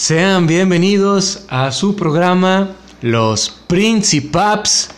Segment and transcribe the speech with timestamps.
[0.00, 2.70] Sean bienvenidos a su programa
[3.02, 4.88] Los Principaps.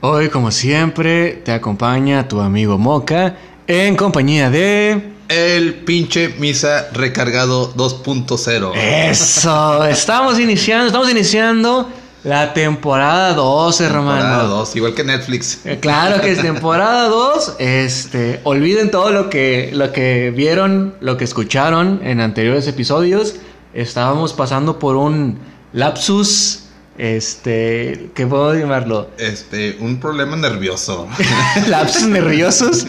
[0.00, 5.12] Hoy, como siempre, te acompaña tu amigo Moca en compañía de...
[5.28, 8.72] El pinche misa recargado 2.0.
[8.76, 11.90] Eso, estamos iniciando, estamos iniciando
[12.24, 14.22] la temporada 2, hermano.
[14.22, 15.66] Temporada 2, igual que Netflix.
[15.66, 17.56] Eh, Claro que es temporada 2.
[17.58, 23.34] Este, olviden todo lo que, lo que vieron, lo que escucharon en anteriores episodios.
[23.72, 25.38] Estábamos pasando por un
[25.72, 26.64] lapsus,
[26.98, 29.10] este, ¿qué puedo llamarlo?
[29.16, 31.08] Este, un problema nervioso.
[31.68, 32.86] lapsus nerviosos.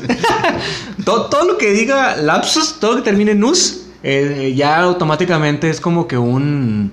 [1.06, 5.70] todo, todo lo que diga lapsus, todo lo que termine en us, eh, ya automáticamente
[5.70, 6.92] es como que un...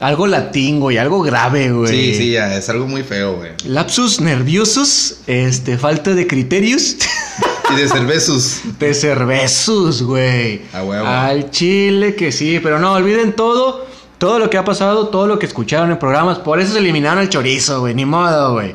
[0.00, 1.88] Algo latín, güey, algo grave, güey.
[1.88, 3.52] Sí, sí, ya, es algo muy feo, güey.
[3.64, 6.96] Lapsus nerviosos, este, falta de criterios.
[7.72, 8.60] Y de cervezos.
[8.78, 10.62] De cervezos, güey.
[10.72, 11.06] A huevo.
[11.06, 13.86] Al chile que sí, pero no, olviden todo,
[14.18, 16.38] todo lo que ha pasado, todo lo que escucharon en programas.
[16.38, 18.74] Por eso se eliminaron el chorizo, güey, ni modo, güey.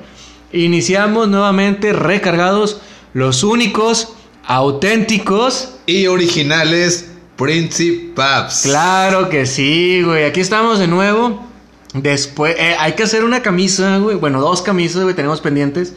[0.51, 2.81] Iniciamos nuevamente recargados,
[3.13, 4.13] los únicos,
[4.45, 5.75] auténticos.
[5.85, 8.63] Y originales Principaps.
[8.63, 10.25] Claro que sí, güey.
[10.25, 11.45] Aquí estamos de nuevo.
[11.93, 14.17] Después, eh, hay que hacer una camisa, güey.
[14.17, 15.93] Bueno, dos camisas, güey, tenemos pendientes.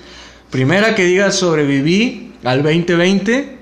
[0.50, 3.58] Primera que diga sobreviví al 2020.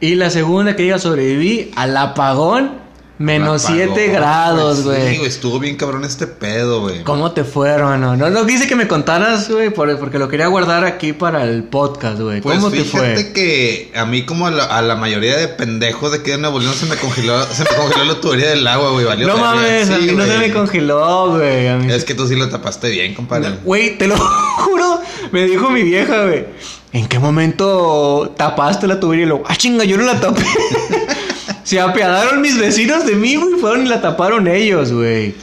[0.00, 2.85] Y la segunda que diga sobreviví al apagón
[3.18, 5.16] menos Apagón, 7 grados, Sí, güey.
[5.16, 7.02] güey, estuvo bien cabrón este pedo, güey.
[7.04, 8.16] ¿Cómo te fue, hermano?
[8.16, 11.64] No, no quise que me contaras, güey, por- porque lo quería guardar aquí para el
[11.64, 12.40] podcast, güey.
[12.42, 13.32] Pues ¿Cómo te fíjate fue?
[13.32, 16.58] que a mí como a la, a la mayoría de pendejos de aquí de Nuevo
[16.60, 19.88] León se me congeló, se me congeló la tubería del agua, güey, valió No mames,
[19.88, 21.66] a Sí, mí no se me congeló, güey.
[21.90, 23.54] Es que tú sí lo tapaste bien, compadre.
[23.64, 24.16] Güey, te lo
[24.58, 25.00] juro,
[25.32, 26.44] me dijo mi vieja, güey.
[26.92, 29.24] ¿En qué momento tapaste la tubería?
[29.24, 30.42] Y luego, ah, chinga, yo no la tapé.
[31.66, 33.54] Se apiadaron mis vecinos de mí, güey.
[33.60, 35.34] Fueron y la taparon ellos, güey.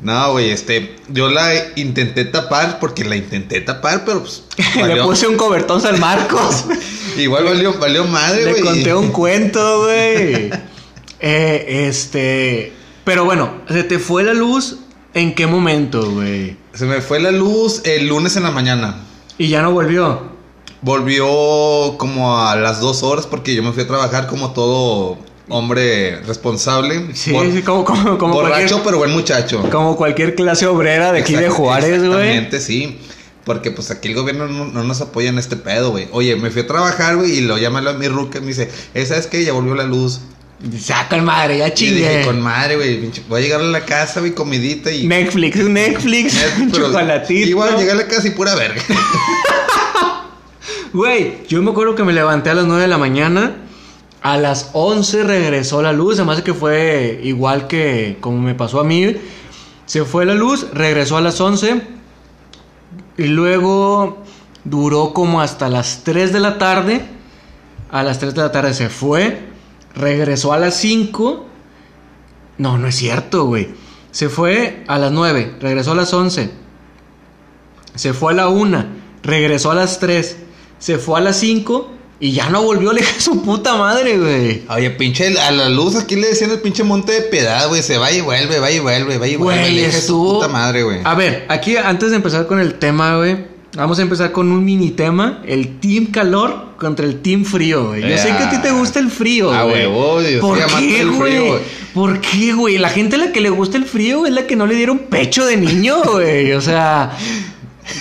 [0.00, 4.44] No, güey, este, yo la intenté tapar porque la intenté tapar, pero pues
[4.76, 6.64] Le puse un cobertón San Marcos.
[7.18, 8.62] igual valió, valió madre, Le güey.
[8.62, 10.50] conté un cuento, güey.
[11.24, 12.72] Eh, este.
[13.04, 14.78] Pero bueno, ¿se te fue la luz
[15.14, 16.56] en qué momento, güey?
[16.74, 18.96] Se me fue la luz el lunes en la mañana.
[19.38, 20.20] Y ya no volvió.
[20.80, 25.16] Volvió como a las dos horas porque yo me fui a trabajar como todo
[25.52, 27.10] hombre responsable.
[27.14, 29.62] Sí, Bor- sí, como, como, como borracho, pero buen muchacho.
[29.70, 32.10] como cualquier clase obrera de aquí de Juárez, güey.
[32.10, 32.98] Exactamente, sí.
[33.44, 36.06] Porque pues aquí el gobierno no, no nos apoya en este pedo, güey.
[36.12, 38.70] Oye, me fui a trabajar, güey, y lo llama a mi ruca y me dice,
[38.94, 39.44] "Eh, ¿sabes qué?
[39.44, 40.20] Ya volvió la luz.
[40.80, 42.22] Saca el madre, ya Y dije, chingue.
[42.24, 45.08] con madre, güey, voy a llegar a la casa, güey, comidita y...
[45.08, 47.48] Netflix, un Netflix, un Pero chocolatito.
[47.48, 48.80] Igual llegué a la casa y pura verga.
[50.92, 53.56] Güey, yo me acuerdo que me levanté a las 9 de la mañana.
[54.22, 56.16] A las 11 regresó la luz.
[56.16, 59.16] Además de que fue igual que como me pasó a mí.
[59.86, 61.82] Se fue la luz, regresó a las 11.
[63.18, 64.22] Y luego
[64.64, 67.04] duró como hasta las 3 de la tarde.
[67.90, 69.48] A las 3 de la tarde se fue.
[69.94, 71.46] Regresó a las 5.
[72.58, 73.70] No, no es cierto, güey.
[74.12, 75.56] Se fue a las 9.
[75.60, 76.50] Regresó a las 11.
[77.94, 78.84] Se fue a la 1.
[79.22, 80.36] Regresó a las 3.
[80.78, 81.90] Se fue a las 5.
[82.24, 84.62] Y ya no volvió, le dije su puta madre, güey.
[84.68, 87.82] Oye, pinche, a la luz aquí le decían el pinche monte de piedad, güey.
[87.82, 89.60] Se va y vuelve, va y vuelve, va y vuelve.
[89.62, 91.00] Güey, Le dije a su puta madre, güey.
[91.02, 93.50] A ver, aquí antes de empezar con el tema, güey.
[93.74, 95.42] Vamos a empezar con un mini tema.
[95.44, 98.02] El team calor contra el team frío, güey.
[98.02, 99.86] Yo sé que a ti te gusta el frío, Ah, güey.
[99.86, 101.38] huevo, yo ¿Por qué, güey?
[101.48, 101.60] güey.
[101.92, 102.78] ¿Por qué, güey?
[102.78, 104.98] La gente a la que le gusta el frío es la que no le dieron
[105.00, 106.52] pecho de niño, güey.
[106.52, 107.16] O sea,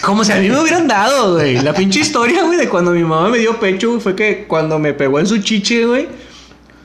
[0.02, 1.60] como si a mí me hubieran dado, güey.
[1.62, 4.80] La pinche historia, güey, de cuando mi mamá me dio pecho, güey, fue que cuando
[4.80, 6.08] me pegó en su chiche, güey,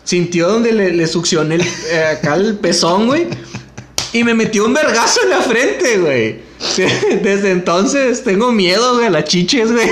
[0.04, 3.26] sintió donde le, le succioné el, eh, acá el pezón, güey.
[4.12, 6.40] Y me metió un vergazo en la frente, güey.
[7.22, 9.88] Desde entonces tengo miedo, güey, a las chiches, güey.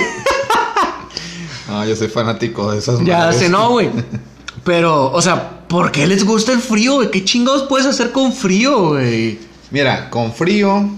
[1.69, 3.41] No, yo soy fanático de esas Ya madres.
[3.41, 3.91] sé, no, güey.
[4.65, 7.11] Pero, o sea, ¿por qué les gusta el frío, güey?
[7.11, 9.39] ¿Qué chingados puedes hacer con frío, güey?
[9.71, 10.89] Mira, con frío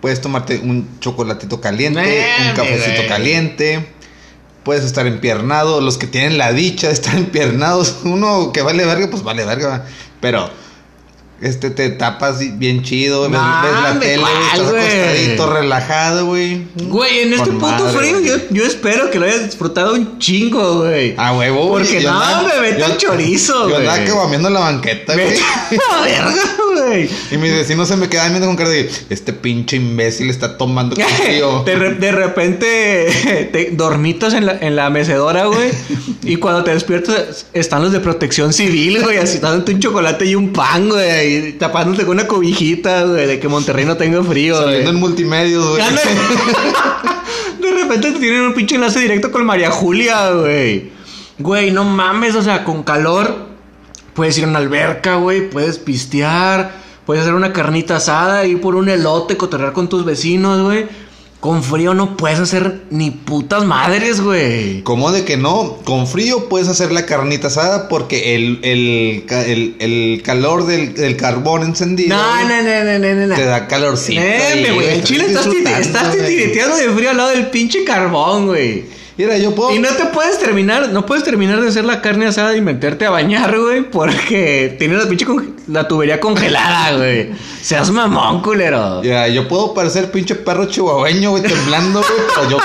[0.00, 3.08] puedes tomarte un chocolatito caliente, un cafecito güey.
[3.08, 3.88] caliente.
[4.64, 5.80] Puedes estar empiernado.
[5.80, 7.96] Los que tienen la dicha de estar empiernados.
[8.04, 9.86] Uno que vale verga, pues vale verga.
[10.20, 10.50] Pero
[11.40, 13.22] este te tapas bien chido.
[13.22, 14.82] ves, ves la tele, ¿cuál, estás güey?
[14.84, 16.66] acostadito, relajado, güey.
[16.74, 18.46] Güey, en este puto madre, frío yo, güey.
[18.50, 21.14] yo espero que lo hayas disfrutado un chingo, güey.
[21.16, 21.84] A huevo, güey.
[21.84, 24.34] Porque no, me vete yo- chorizo, Yo andaba güey.
[24.34, 25.28] en la banqueta, güey.
[26.04, 26.42] Verga,
[26.86, 27.08] güey.
[27.30, 30.96] Y mis vecinos se me quedan viendo con cara de, este pinche imbécil está tomando
[30.96, 31.62] frío.
[31.66, 35.70] De, re- de repente te dormitas en la, en la mecedora, güey.
[36.22, 39.18] Y cuando te despiertas están los de protección civil, güey.
[39.18, 41.48] Así dándote un chocolate y un pan, güey.
[41.48, 43.26] Y tapándote con una cobijita, güey.
[43.26, 44.56] De que Monterrey no tenga frío.
[44.62, 45.82] Saliendo en multimedios, güey.
[47.60, 50.90] De repente te tienen un pinche enlace directo con María Julia, güey.
[51.38, 53.47] Güey, no mames, o sea, con calor
[54.18, 56.72] puedes ir a una alberca, güey, puedes pistear,
[57.06, 60.86] puedes hacer una carnita asada, ir por un elote, cotorrear con tus vecinos, güey.
[61.38, 64.82] Con frío no puedes hacer ni putas madres, güey.
[64.82, 65.76] ¿Cómo de que no?
[65.84, 71.16] Con frío puedes hacer la carnita asada porque el, el, el, el calor del, del
[71.16, 74.20] carbón encendido No, no, no, no, no, no, te da calorcito.
[74.20, 74.94] Güey.
[74.94, 76.26] En Chile estás, estás güey.
[76.26, 78.97] titiriteando de frío al lado del pinche carbón, güey.
[79.18, 79.74] Mira, yo puedo.
[79.74, 83.04] Y no te puedes terminar, no puedes terminar de hacer la carne asada y meterte
[83.04, 87.30] a bañar, güey, porque tienes la pinche conge- la tubería congelada, güey.
[87.60, 89.02] Seas mamón, culero.
[89.02, 92.58] Ya, yo puedo parecer pinche perro chihuahueño, güey, temblando, güey, pero yo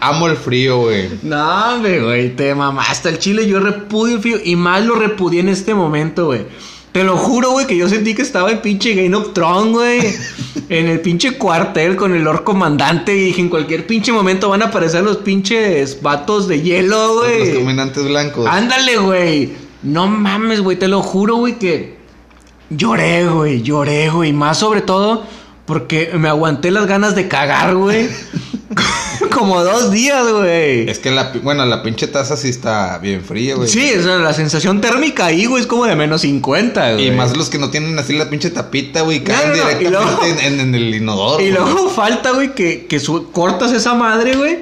[0.00, 1.10] amo el frío, güey.
[1.22, 3.46] No, hombre, güey, te mamaste el chile.
[3.46, 6.46] Yo repudio el frío y más lo repudié en este momento, güey.
[6.92, 10.00] Te lo juro, güey, que yo sentí que estaba en pinche Game of Thrones, güey.
[10.68, 13.16] en el pinche cuartel con el Lord Comandante.
[13.16, 17.24] Y dije, en cualquier pinche momento van a aparecer los pinches vatos de hielo, Los
[17.24, 17.54] güey.
[17.54, 18.46] caminantes blancos.
[18.48, 19.52] Ándale, güey.
[19.82, 20.76] No mames, güey.
[20.78, 21.96] Te lo juro, güey, que
[22.70, 23.62] lloré, güey.
[23.62, 24.32] Lloré, güey.
[24.32, 25.24] Más sobre todo
[25.66, 28.08] porque me aguanté las ganas de cagar, güey.
[29.30, 30.88] Como dos días, güey.
[30.88, 33.68] Es que la, bueno, la pinche taza sí está bien fría, güey.
[33.68, 37.06] Sí, o sea, la sensación térmica ahí, güey, es como de menos 50, güey.
[37.08, 40.24] Y más los que no tienen así la pinche tapita, güey, caen no, directamente luego-
[40.24, 41.42] en, en- en el inodoro.
[41.42, 44.58] Y luego falta, güey, que, que su- cortas esa madre, güey.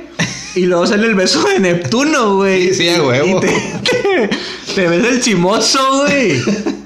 [0.55, 2.69] Y luego sale el beso de Neptuno, güey.
[2.69, 3.38] Sí, sí, a huevo.
[3.38, 4.31] Y te, te,
[4.75, 6.43] te ves el chimoso, güey.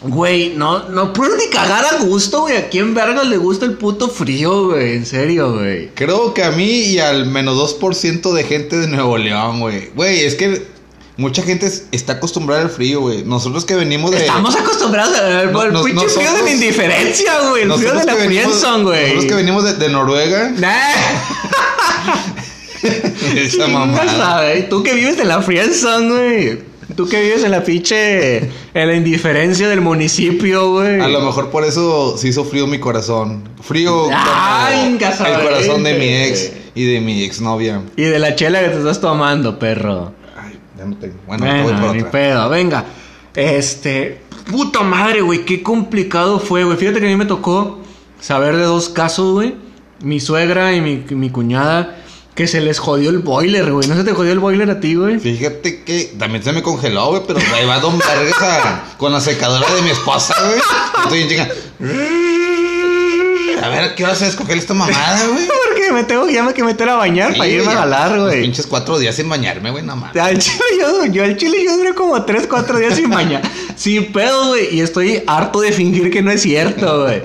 [0.00, 2.56] Güey, no, no puedo ni cagar a gusto, güey.
[2.56, 4.92] ¿A quién vergas le gusta el puto frío, güey?
[4.96, 5.88] En serio, güey.
[5.94, 9.90] Creo que a mí y al menos 2% de gente de Nuevo León, güey.
[9.96, 10.62] Güey, es que
[11.16, 13.24] mucha gente es- está acostumbrada al frío, güey.
[13.24, 14.18] Nosotros que venimos de...
[14.18, 17.64] Estamos acostumbrados al No, nos- pinche frío de la indiferencia, güey.
[17.64, 19.00] El frío de la friendzone, güey.
[19.02, 20.50] Nosotros que venimos de, de Noruega.
[20.58, 20.94] Nah.
[23.34, 24.68] Esa mamada.
[24.68, 26.67] Tú que vives en la friendzone, güey.
[26.96, 28.38] Tú que vives en la pinche...
[28.38, 31.00] En la indiferencia del municipio, güey.
[31.00, 33.42] A lo mejor por eso se hizo frío mi corazón.
[33.60, 37.82] Frío Ay, el corazón de mi ex y de mi exnovia.
[37.96, 40.12] Y de la chela que te estás tomando, perro.
[40.36, 41.14] Ay, ya no tengo.
[41.26, 42.10] Bueno, te voy Bueno, por ni otra.
[42.10, 42.84] pedo, venga.
[43.34, 44.20] Este,
[44.50, 46.76] puta madre, güey, qué complicado fue, güey.
[46.76, 47.80] Fíjate que a mí me tocó
[48.20, 49.54] saber de dos casos, güey.
[50.02, 51.97] Mi suegra y mi, mi cuñada,
[52.38, 53.88] que se les jodió el boiler, güey.
[53.88, 55.18] ¿No se te jodió el boiler a ti, güey?
[55.18, 59.20] Fíjate que también se me congeló, güey, pero ahí va Don Vergas a- con la
[59.20, 60.60] secadora de mi esposa, güey.
[61.02, 61.48] Estoy en chinga.
[63.60, 65.46] A ver, ¿qué vas a descoger esta mamada, güey?
[65.68, 68.42] Porque me tengo ya me que meter a bañar para irme a jalar, güey.
[68.42, 70.16] pinches cuatro días sin bañarme, güey, nada más.
[70.16, 73.42] Al chile yo, yo al chile yo duré como 3, 4 días sin bañar.
[73.76, 74.76] sin pedo, güey.
[74.76, 77.22] Y estoy harto de fingir que no es cierto, güey.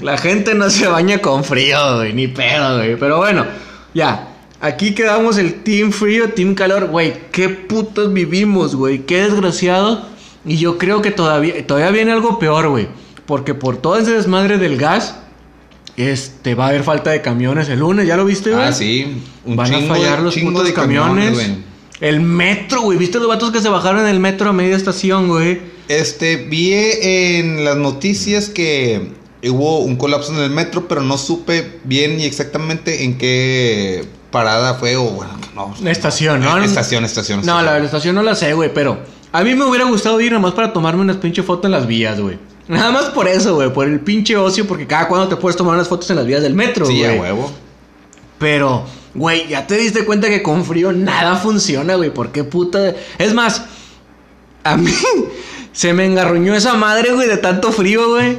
[0.00, 2.14] La gente no se baña con frío, güey.
[2.14, 2.96] Ni pedo, güey.
[2.96, 3.46] Pero bueno,
[3.92, 4.28] ya.
[4.64, 6.86] Aquí quedamos el team frío, team calor.
[6.86, 9.00] Güey, qué putos vivimos, güey.
[9.00, 10.06] Qué desgraciado.
[10.46, 12.88] Y yo creo que todavía, todavía viene algo peor, güey.
[13.26, 15.16] Porque por todo ese desmadre del gas,
[15.98, 18.06] este, va a haber falta de camiones el lunes.
[18.06, 18.64] ¿Ya lo viste, güey?
[18.64, 19.22] Ah, sí.
[19.44, 21.34] Un Van chingo a fallar los putos de camiones.
[21.34, 21.58] güey.
[22.00, 22.96] el metro, güey.
[22.96, 25.60] ¿Viste los vatos que se bajaron en el metro a media estación, güey?
[25.88, 29.10] Este, vi en las noticias que
[29.42, 34.74] hubo un colapso en el metro, pero no supe bien y exactamente en qué parada
[34.74, 35.72] fue o bueno, no.
[35.80, 36.58] La estación, ¿no?
[36.62, 37.64] Estación, estación, No, estación.
[37.66, 38.98] la, la estación no la sé, güey, pero
[39.32, 42.20] a mí me hubiera gustado ir nomás para tomarme unas pinche fotos en las vías,
[42.20, 42.36] güey.
[42.68, 45.74] Nada más por eso, güey, por el pinche ocio, porque cada cuando te puedes tomar
[45.76, 47.16] unas fotos en las vías del metro, Sí, güey.
[47.18, 47.50] a huevo.
[48.38, 52.10] Pero, güey, ya te diste cuenta que con frío nada funciona, güey.
[52.10, 52.94] ¿Por qué puta?
[53.18, 53.62] Es más,
[54.64, 54.92] a mí
[55.72, 58.38] se me engarruñó esa madre, güey, de tanto frío, güey.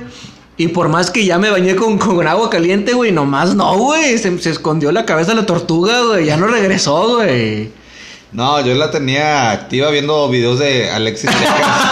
[0.58, 4.18] Y por más que ya me bañé con, con agua caliente, güey, nomás no, güey.
[4.18, 6.26] Se, se escondió la cabeza de la tortuga, güey.
[6.26, 7.70] Ya no regresó, güey.
[8.32, 11.30] No, yo la tenía activa viendo videos de Alexis.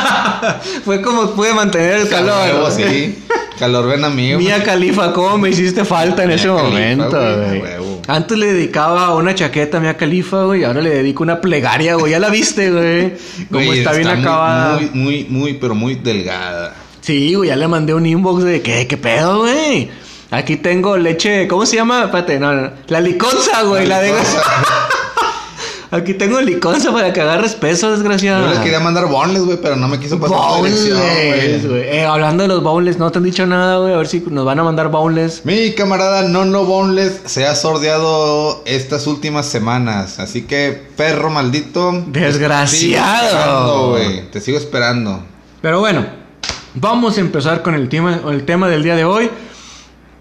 [0.86, 2.36] Fue como pude mantener el calor.
[2.44, 2.94] Huevo, güey.
[2.94, 3.24] sí.
[3.58, 4.40] Calor ven amigo.
[4.40, 7.62] Mía Califa, ¿cómo me hiciste falta en ese momento, güey.
[8.08, 11.96] Antes le dedicaba una chaqueta a Mia Califa, güey, y ahora le dedico una plegaria,
[11.96, 12.12] güey.
[12.12, 13.14] Ya la viste, güey.
[13.50, 14.76] Como está bien muy, acabada.
[14.76, 16.76] Muy, muy, muy, pero muy delgada.
[17.04, 19.90] Sí, güey, ya le mandé un inbox de ¿qué, qué pedo, güey?
[20.32, 22.06] Aquí tengo leche, ¿cómo se llama?
[22.06, 22.72] Espérate, no, no.
[22.88, 24.14] La liconza, güey, la, de...
[25.92, 28.46] Aquí tengo liconza para que agarres peso, desgraciado.
[28.46, 31.82] Yo les quería mandar boneless, güey, pero no me quiso pasar tu dirección, Boneless, güey.
[31.84, 31.98] güey.
[31.98, 33.94] Eh, hablando de los boneless, no te han dicho nada, güey.
[33.94, 35.46] A ver si nos van a mandar boneless.
[35.46, 40.20] Mi camarada No No Boneless se ha sordeado estas últimas semanas.
[40.20, 41.92] Así que, perro maldito.
[42.08, 43.20] Desgraciado.
[43.20, 44.32] Te sigo esperando, güey.
[44.32, 45.24] Te sigo esperando.
[45.62, 46.08] Pero bueno,
[46.76, 49.30] vamos a empezar con el tema, el tema del día de hoy.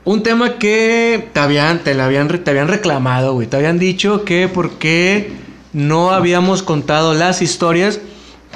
[0.05, 3.47] Un tema que te habían, te, la habían, te habían reclamado, güey.
[3.47, 5.33] Te habían dicho que por qué
[5.73, 8.01] no habíamos contado las historias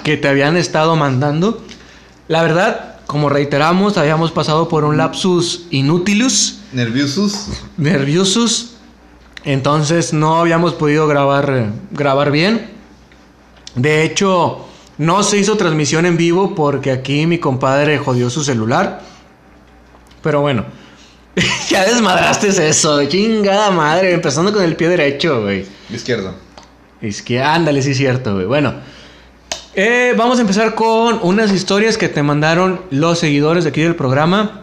[0.02, 1.62] que te habían estado mandando.
[2.26, 7.48] La verdad, como reiteramos, habíamos pasado por un lapsus inutilus, ¿Nerviosos?
[7.76, 8.72] nerviosus.
[9.44, 12.68] Entonces no habíamos podido grabar, grabar bien.
[13.76, 14.65] De hecho,
[14.98, 19.00] no se hizo transmisión en vivo porque aquí mi compadre jodió su celular.
[20.22, 20.64] Pero bueno,
[21.68, 25.66] ya desmadraste eso, chingada madre, empezando con el pie derecho, güey.
[25.90, 26.34] Izquierdo.
[27.00, 28.46] Es que ándale, sí es cierto, güey.
[28.46, 28.74] Bueno,
[29.74, 33.94] eh, vamos a empezar con unas historias que te mandaron los seguidores de aquí del
[33.94, 34.62] programa.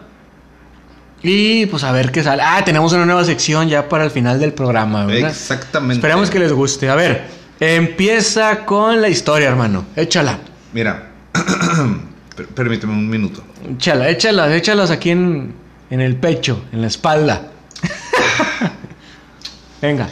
[1.22, 2.42] Y pues a ver qué sale.
[2.44, 5.30] Ah, tenemos una nueva sección ya para el final del programa, ¿verdad?
[5.30, 5.94] Exactamente.
[5.94, 6.90] Esperamos que les guste.
[6.90, 7.24] A ver,
[7.60, 9.86] empieza con la historia, hermano.
[9.96, 10.40] Échala.
[10.72, 11.10] Mira.
[12.36, 13.44] Per- Permíteme un minuto.
[13.76, 15.54] Échala, échalas, échalas aquí en,
[15.90, 17.50] en el pecho, en la espalda.
[19.80, 20.08] Venga.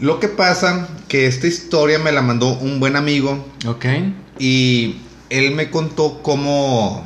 [0.00, 3.84] Lo que pasa que esta historia me la mandó un buen amigo Ok.
[4.38, 4.96] y
[5.30, 7.04] él me contó cómo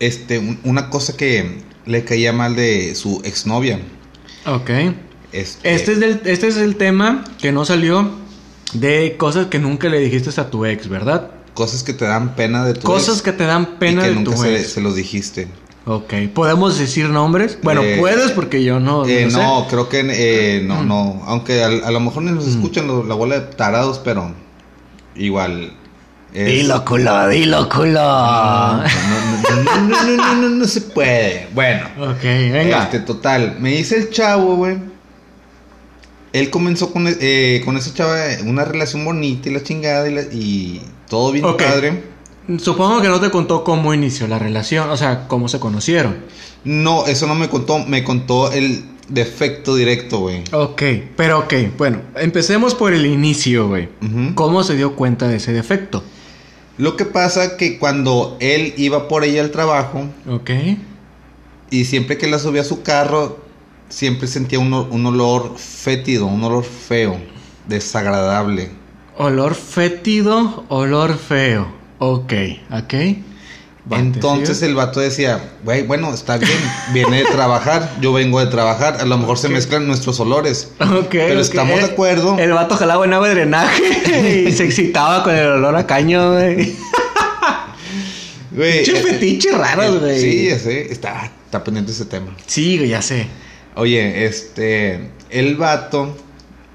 [0.00, 3.78] este un- una cosa que le caía mal de su exnovia.
[4.46, 4.70] Ok.
[5.32, 8.10] Este, Este es, del, este es el tema que no salió
[8.74, 11.30] de cosas que nunca le dijiste a tu ex, ¿verdad?
[11.54, 14.08] cosas que te dan pena de tu Cosas ex que te dan pena y que
[14.10, 14.72] de nunca tu se, ex.
[14.72, 15.46] se los dijiste.
[15.86, 16.12] Ok.
[16.34, 17.58] ¿Podemos decir nombres?
[17.62, 19.06] Bueno, Eh, puedes porque yo no.
[19.06, 19.66] Eh, no sé.
[19.70, 21.22] creo que eh, no, no.
[21.26, 24.32] Aunque a, a lo mejor ni nos escuchan lo- la bola de tarados, pero
[25.14, 25.72] igual.
[26.32, 28.00] es- Dilo, culo, dilo, culo.
[28.00, 31.48] No, no, no, no, no, no, no, no se puede.
[31.54, 32.82] Bueno, Ok, venga.
[32.84, 33.56] este, total.
[33.60, 34.76] Me dice el chavo, güey.
[36.34, 40.22] Él comenzó con, eh, con esa chava una relación bonita y la chingada y, la-
[40.22, 42.02] y todo bien padre.
[42.58, 46.16] Supongo que no te contó cómo inició la relación, o sea, cómo se conocieron.
[46.64, 50.42] No, eso no me contó, me contó el defecto directo, güey.
[50.52, 50.82] Ok,
[51.16, 53.88] pero ok, bueno, empecemos por el inicio, güey.
[54.34, 56.02] ¿Cómo se dio cuenta de ese defecto?
[56.78, 60.50] Lo que pasa que cuando él iba por ella al trabajo Ok.
[61.70, 63.43] y siempre que la subía a su carro,
[63.94, 67.16] siempre sentía un, un olor fétido, un olor feo,
[67.68, 68.70] desagradable.
[69.16, 71.68] Olor fétido, olor feo.
[72.00, 72.32] Ok,
[72.72, 72.94] ok.
[73.90, 76.58] Va, ¿te Entonces el vato decía, güey, bueno, está bien,
[76.92, 80.72] viene de trabajar, yo vengo de trabajar, a lo mejor se mezclan nuestros olores.
[80.80, 82.36] Ok, Pero estamos de acuerdo.
[82.38, 86.32] El vato jalaba en agua de drenaje y se excitaba con el olor a caño,
[86.32, 86.74] güey.
[88.50, 90.20] Güey, eh, fetiches raros, eh, güey.
[90.20, 92.34] Sí, ya sé, está, está pendiente ese tema.
[92.46, 93.28] Sí, ya sé.
[93.76, 96.16] Oye, este, el vato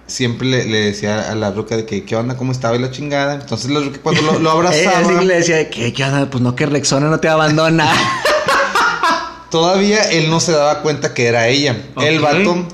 [0.07, 2.91] siempre le, le decía a la ruca de que qué onda, cómo estaba y la
[2.91, 3.35] chingada.
[3.35, 6.29] Entonces la ruca cuando lo, lo abrazaba, Ella sí le decía, ¿qué, qué onda?
[6.29, 7.91] Pues no, que Rexona no te abandona.
[9.49, 11.77] todavía él no se daba cuenta que era ella.
[12.01, 12.67] El vato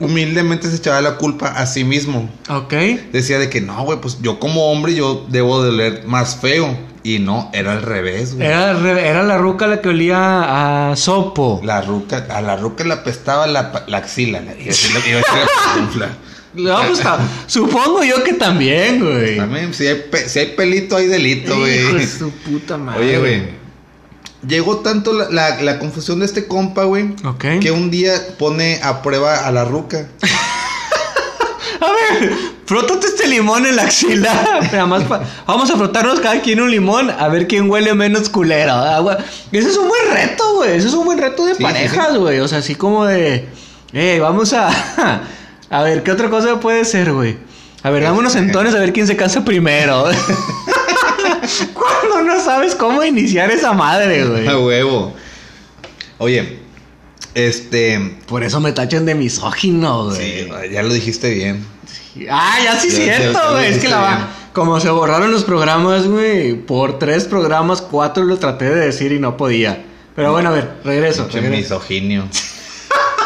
[0.00, 2.28] humildemente se echaba la culpa a sí mismo.
[2.48, 2.72] ok.
[3.12, 6.76] Decía de que no, güey, pues yo como hombre yo debo de oler más feo.
[7.06, 8.46] Y no, era al revés, güey.
[8.46, 11.60] Era, era la ruca la que olía a sopo.
[11.62, 14.40] La ruca, a la ruca le apestaba la, la axila.
[14.40, 16.08] La, iba a decir la- iba a decir la pantufla.
[16.54, 19.36] No, pues, ta- supongo yo que también, güey.
[19.36, 21.80] También, si hay, pe- si hay pelito, hay delito, güey.
[21.80, 23.00] Hijo de su puta madre.
[23.04, 23.42] Oye, güey.
[24.46, 27.14] Llegó tanto la, la- la confusión de este compa, güey.
[27.60, 30.06] Que un día pone a prueba a la ruca.
[31.80, 32.32] A ver,
[32.64, 34.60] frótate este limón en la axila.
[34.72, 38.28] Nada más pa- Vamos a frotarnos cada quien un limón a ver quién huele menos
[38.30, 38.74] culero.
[39.52, 40.76] Ese es un buen reto, güey.
[40.76, 42.40] Ese es un buen reto de Sí, parejas, sí, güey.
[42.40, 43.48] O sea, así como de.
[43.92, 44.70] Eh, vamos a.
[45.70, 47.36] A ver, ¿qué otra cosa puede ser, güey?
[47.82, 50.06] A ver, dame unos entones a ver quién se cansa primero.
[51.74, 54.46] Cuando no sabes cómo iniciar esa madre, güey.
[54.46, 55.14] A huevo.
[56.18, 56.58] Oye,
[57.34, 58.16] este.
[58.26, 60.44] Por eso me tachan de misógino, güey.
[60.44, 61.66] Sí, ya lo dijiste bien.
[62.30, 63.66] Ah, ya sí es Ya, cierto, ya güey.
[63.66, 64.28] Es que la va.
[64.52, 66.54] Como se borraron los programas, güey.
[66.54, 69.84] Por tres programas, cuatro lo traté de decir y no podía.
[70.14, 71.28] Pero bueno, a ver, regreso.
[71.32, 71.56] Regreso.
[71.56, 72.28] misoginio.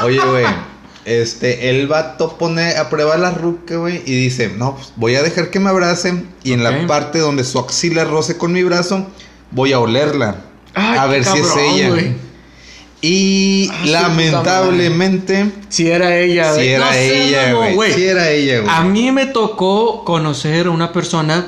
[0.03, 0.47] Oye, güey.
[1.09, 5.23] Este, el vato pone a prueba la ruca, güey, y dice, no, pues voy a
[5.23, 9.07] dejar que me abracen y en la parte donde su axila roce con mi brazo,
[9.51, 10.37] voy a olerla.
[10.75, 11.91] Ay, a ver si es ella.
[13.01, 16.69] Y Ah, lamentablemente, Si era ella, güey.
[16.69, 17.93] era No ella, güey.
[17.93, 18.75] Sí era ella, güey.
[18.75, 21.47] A mí me tocó conocer a una persona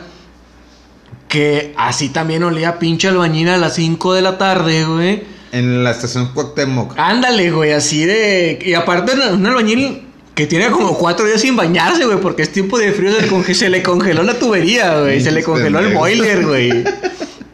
[1.29, 5.23] que así también olía pinche albañil a las 5 de la tarde, güey.
[5.52, 6.95] En la estación Cuauhtémoc.
[6.97, 8.59] Ándale, güey, así de...
[8.64, 10.02] Y aparte un albañil
[10.35, 13.28] que tiene como cuatro días sin bañarse, güey, porque es tiempo de frío, se le,
[13.30, 16.85] conge- se le congeló la tubería, güey, se le congeló el boiler, güey.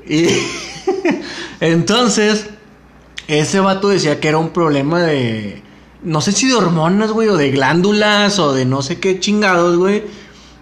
[0.08, 0.26] Y
[1.60, 2.46] entonces,
[3.28, 5.62] ese vato decía que era un problema de...
[6.02, 9.76] No sé si de hormonas, güey, o de glándulas, o de no sé qué chingados,
[9.76, 10.04] güey.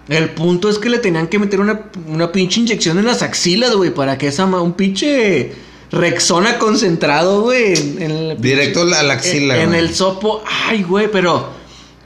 [0.08, 3.74] El punto es que le tenían que meter una, una pinche inyección en las axilas,
[3.74, 4.44] güey, para que esa...
[4.46, 5.52] Un pinche...
[5.94, 7.74] Rexona concentrado, güey.
[7.74, 10.42] en- el Directo a la axila, en, en el sopo.
[10.68, 11.48] Ay, güey, pero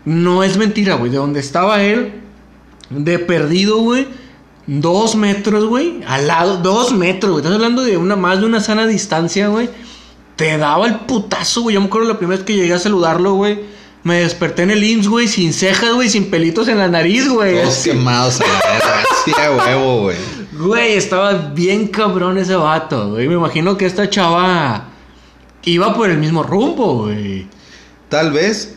[0.04, 1.10] no es mentira, güey.
[1.10, 2.12] De donde estaba él,
[2.90, 4.06] de perdido, güey.
[4.66, 6.00] Dos metros, güey.
[6.06, 7.42] Al lado, dos metros, güey.
[7.42, 9.70] Estás hablando de una más de una sana distancia, güey.
[10.36, 11.74] Te daba el putazo, güey.
[11.74, 13.77] Yo me acuerdo la primera vez que llegué a saludarlo, güey.
[14.08, 17.60] Me desperté en el IMSS, güey, sin cejas, güey, sin pelitos en la nariz, güey.
[17.60, 17.90] Todos Así.
[17.90, 19.04] quemados a la verga.
[19.22, 20.16] Sí, a huevo, güey.
[20.52, 23.28] Güey, estaba bien cabrón ese vato, güey.
[23.28, 24.88] Me imagino que esta chava
[25.64, 27.46] iba por el mismo rumbo, güey.
[28.08, 28.76] Tal vez.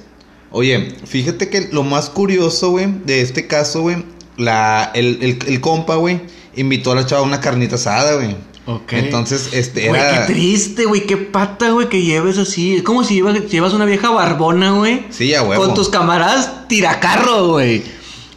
[0.51, 4.03] Oye, fíjate que lo más curioso, güey, de este caso, güey,
[4.35, 6.19] la, el, el, el compa, güey,
[6.57, 8.35] invitó a la chava a una carnita asada, güey.
[8.75, 8.93] Ok.
[8.93, 10.25] Entonces, este, Güey, era...
[10.25, 12.75] qué triste, güey, qué pata, güey, que lleves así.
[12.77, 15.05] Es como si llevas, llevas una vieja barbona, güey.
[15.09, 15.65] Sí, a huevo.
[15.65, 17.83] Con tus camaradas tiracarro, güey.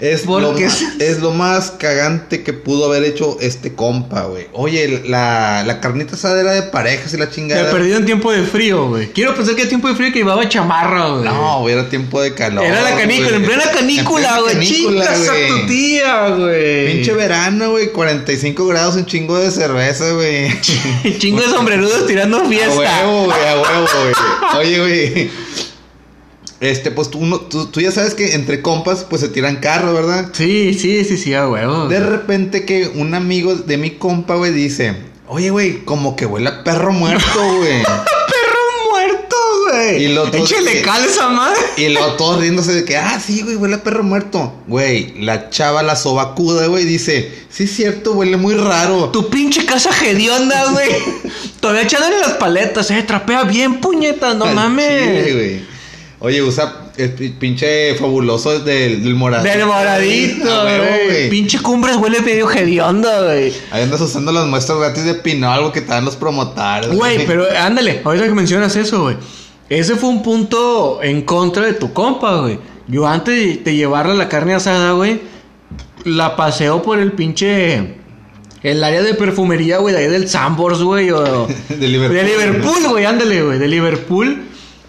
[0.00, 4.48] Es lo, Porque más, es- lo más cagante que pudo haber hecho este compa, güey.
[4.52, 7.68] Oye, la, la carnita asada era de parejas y la chingada.
[7.68, 9.12] he perdido en tiempo de frío, güey.
[9.12, 11.24] Quiero pensar que en tiempo de frío que llevaba chamarra, güey.
[11.24, 12.64] No, güey, era tiempo de calor.
[12.64, 14.60] Era la canícula, en plena canícula, güey.
[14.66, 16.92] Chingas a tu tía, güey.
[16.94, 20.48] Pinche verano, güey, 45 grados, un chingo de cerveza, güey.
[21.18, 22.74] Chingo de sombrerudos tirando A fiesta.
[22.76, 24.66] huevo, güey, a huevo, güey.
[24.66, 25.30] Oye, güey.
[26.64, 29.92] Este, pues tú, no- tú, tú ya sabes que entre compas, pues se tiran carro,
[29.92, 30.30] ¿verdad?
[30.32, 31.88] Sí, sí, sí, sí, a huevo.
[31.88, 34.94] De repente que un amigo de mi compa, güey, dice,
[35.28, 37.22] oye, güey, como que huele a perro muerto,
[37.58, 37.82] güey.
[37.82, 39.36] perro muerto,
[39.70, 40.04] güey.
[40.04, 41.58] Y lo Échale que- cal a esa madre.
[41.76, 44.54] Y luego todos riéndose de que, ah, sí, güey, huele a perro muerto.
[44.66, 49.10] Güey, la chava, la sobacuda, güey, dice, sí es cierto, huele muy raro.
[49.10, 50.88] Tu pinche casa hedionda, güey.
[51.60, 53.02] Todavía echándole las paletas, eh.
[53.02, 55.02] Trapea bien, puñetas, no mames.
[55.02, 55.73] chile, güey.
[56.24, 59.56] Oye, usa el pi- pinche fabuloso del, del moradito.
[59.58, 61.28] Del moradito, güey.
[61.28, 63.52] Pinche cumbres huele medio hedionda, güey.
[63.70, 66.94] Ahí andas usando las muestras gratis de Pinol que te dan los promotarios.
[66.96, 69.16] Güey, pero ándale, ahorita que mencionas eso, güey.
[69.68, 72.58] Ese fue un punto en contra de tu compa, güey.
[72.88, 75.20] Yo antes de, de llevarle la carne asada, güey,
[76.04, 77.96] la paseo por el pinche.
[78.62, 81.46] El área de perfumería, güey, de ahí del Sambors, güey, o.
[81.68, 82.16] De Liverpool.
[82.16, 84.42] De Liverpool, güey, ándale, güey, de Liverpool.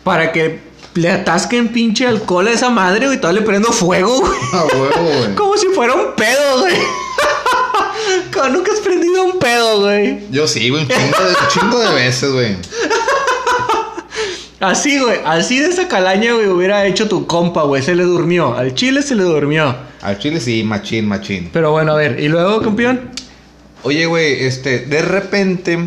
[0.06, 0.60] Para que
[0.96, 4.40] le atasquen pinche alcohol a esa madre, güey, todavía le prendo fuego, güey.
[4.54, 5.36] A huevo, güey.
[5.36, 6.76] Como si fuera un pedo, güey.
[8.34, 10.20] Como nunca has prendido un pedo, güey.
[10.32, 12.56] Yo sí, güey, un chingo de, un chingo de veces, güey.
[14.62, 17.84] Así, güey, así de esa calaña, güey, hubiera hecho tu compa, güey.
[17.84, 18.56] Se le durmió.
[18.56, 19.76] Al chile se le durmió.
[20.02, 21.50] Al chile sí, machín, machín.
[21.52, 23.12] Pero bueno, a ver, ¿y luego, campeón?
[23.84, 25.78] Oye, güey, este, de repente,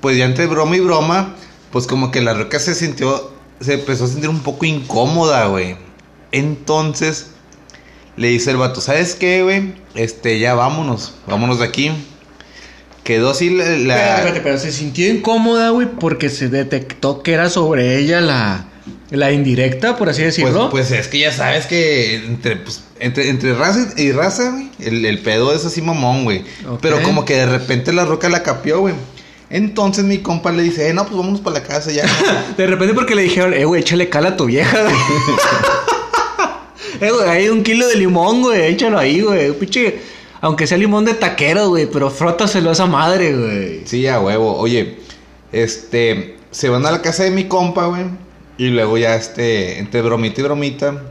[0.00, 1.36] pues ya entre broma y broma,
[1.70, 5.76] pues como que la roca se sintió, se empezó a sentir un poco incómoda, güey.
[6.32, 7.28] Entonces,
[8.16, 9.74] le dice el vato, ¿sabes qué, güey?
[9.94, 11.90] Este, ya vámonos, vámonos de aquí.
[13.04, 13.64] Quedó así la...
[13.64, 18.66] la- espérate, pero se sintió incómoda, güey, porque se detectó que era sobre ella la,
[19.10, 20.70] la indirecta, por así pues, decirlo.
[20.70, 25.04] pues es que ya sabes que entre, pues, entre, entre raza y raza, güey, el,
[25.04, 26.44] el pedo es así mamón, güey.
[26.80, 28.94] Pero como que de repente la roca la capió, güey.
[29.50, 32.06] Entonces mi compa le dice, eh, no, pues vámonos para la casa ya.
[32.56, 34.94] De repente porque le dijeron, eh, güey, échale cal a tu vieja, güey.
[37.00, 39.52] eh, güey, hay un kilo de limón, güey, échalo ahí, güey.
[39.52, 40.00] Pinche,
[40.40, 43.82] aunque sea limón de taquero, güey, pero frótaselo a esa madre, güey.
[43.84, 44.56] sí, a huevo.
[44.56, 44.98] Oye,
[45.52, 48.04] este, se van a la casa de mi compa, güey.
[48.56, 51.02] Y luego ya, este, entre bromita y bromita,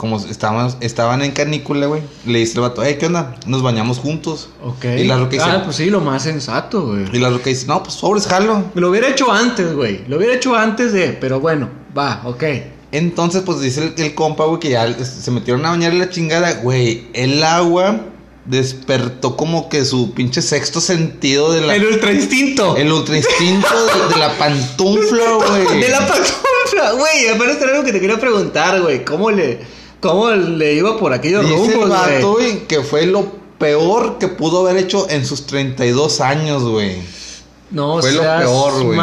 [0.00, 3.36] como estaban, estaban en canícula, güey, le dice el vato, eh, ¿qué onda?
[3.44, 4.48] Nos bañamos juntos.
[4.64, 4.86] Ok.
[4.96, 7.04] Y la roca dice, Ah, pues sí, lo más sensato, güey.
[7.12, 8.64] y la roca dice, no, pues sobres, jalo.
[8.72, 10.00] Lo hubiera hecho antes, güey.
[10.08, 12.44] Lo hubiera hecho antes de, pero bueno, va, ok.
[12.92, 16.50] Entonces, pues dice el, el compa, güey, que ya se metieron a bañar la chingada,
[16.62, 17.08] güey.
[17.12, 18.00] El agua
[18.46, 21.74] despertó como que su pinche sexto sentido de la.
[21.76, 22.74] El ultra instinto.
[22.74, 25.80] el ultra instinto de, de la pantufla, güey.
[25.82, 27.28] De la pantufla, güey.
[27.28, 29.04] Apenas era algo que te quería preguntar, güey.
[29.04, 29.60] ¿Cómo le,
[30.00, 32.66] cómo le iba por aquellos Dice el rumbos, vato, güey?
[32.66, 33.26] que fue lo
[33.58, 36.96] peor que pudo haber hecho en sus 32 años, güey.
[37.70, 38.98] No Fue lo peor, güey.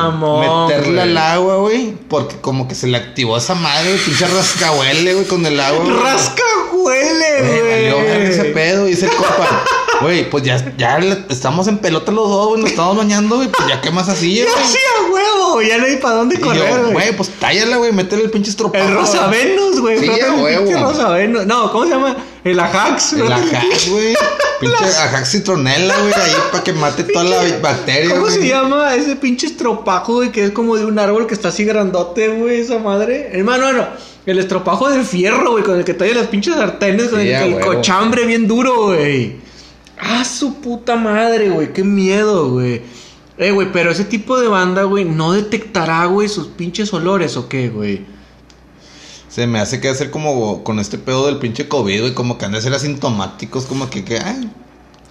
[0.67, 1.93] Meterle al agua, güey.
[2.09, 3.95] Porque como que se le activó esa madre.
[4.03, 5.85] Pinche rascahuele, güey, con el agua.
[5.85, 5.95] güey.
[5.95, 8.85] Rasca huele, Güey, ese pedo.
[8.87, 9.63] Y dice el compa,
[10.01, 10.97] güey, pues ya, ya
[11.29, 12.61] estamos en pelota los dos, güey.
[12.61, 13.47] Nos estamos bañando, güey.
[13.49, 14.65] Pues ya qué más así, Ya güey.
[14.65, 16.93] sí, a huevo, ya no hay para dónde correr, güey.
[16.93, 17.91] güey, pues tállala, güey.
[17.91, 18.83] Métele el pinche estropajo.
[18.85, 19.99] El Rosavenus, güey.
[19.99, 20.71] Sí, a el huevo.
[20.89, 21.45] Rosavenus.
[21.45, 22.17] No, ¿cómo se llama?
[22.43, 23.13] El Ajax.
[23.13, 24.15] El frota ajax, güey.
[24.59, 26.13] Pinche ajax citronela, güey.
[26.13, 28.33] Ahí para que mate toda la bacteria, ¿Cómo güey.
[28.33, 30.31] se llama ese pinche estropajo, güey?
[30.31, 33.29] Que es como de un árbol que está así grandote, güey, esa madre.
[33.33, 33.87] Hermano, no.
[34.25, 37.59] El estropajo del fierro, güey, con el que talla las pinches sartenes, con el, el
[37.59, 39.35] cochambre bien duro, güey.
[39.99, 41.73] Ah, su puta madre, güey.
[41.73, 42.81] Qué miedo, güey.
[43.37, 47.47] Eh, güey, pero ese tipo de banda, güey, no detectará, güey, sus pinches olores o
[47.47, 48.05] qué, güey.
[49.29, 52.13] Se me hace que hacer como con este pedo del pinche COVID, güey.
[52.15, 54.49] Como que han de ser asintomáticos, como que, que ay.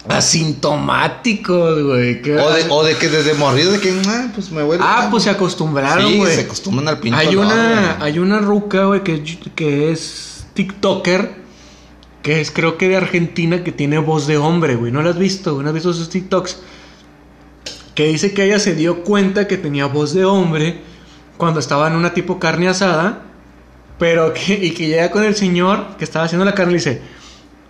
[0.09, 2.19] Asintomáticos, güey.
[2.37, 4.83] O de, o de que desde morrido, de que, ah, pues me huele.
[4.85, 6.35] Ah, pues se acostumbraron, Sí, güey.
[6.35, 8.07] se acostumbran al pinche Hay olor, una, güey.
[8.11, 9.21] hay una ruca, güey, que,
[9.55, 11.35] que es TikToker,
[12.27, 14.91] que es creo que de Argentina, que tiene voz de hombre, güey.
[14.91, 15.63] ¿No la has visto?
[15.63, 16.57] ¿No has visto sus TikToks?
[17.95, 20.81] Que dice que ella se dio cuenta que tenía voz de hombre
[21.37, 23.21] cuando estaba en una tipo carne asada,
[23.97, 27.01] pero que, y que llega con el señor que estaba haciendo la carne y dice,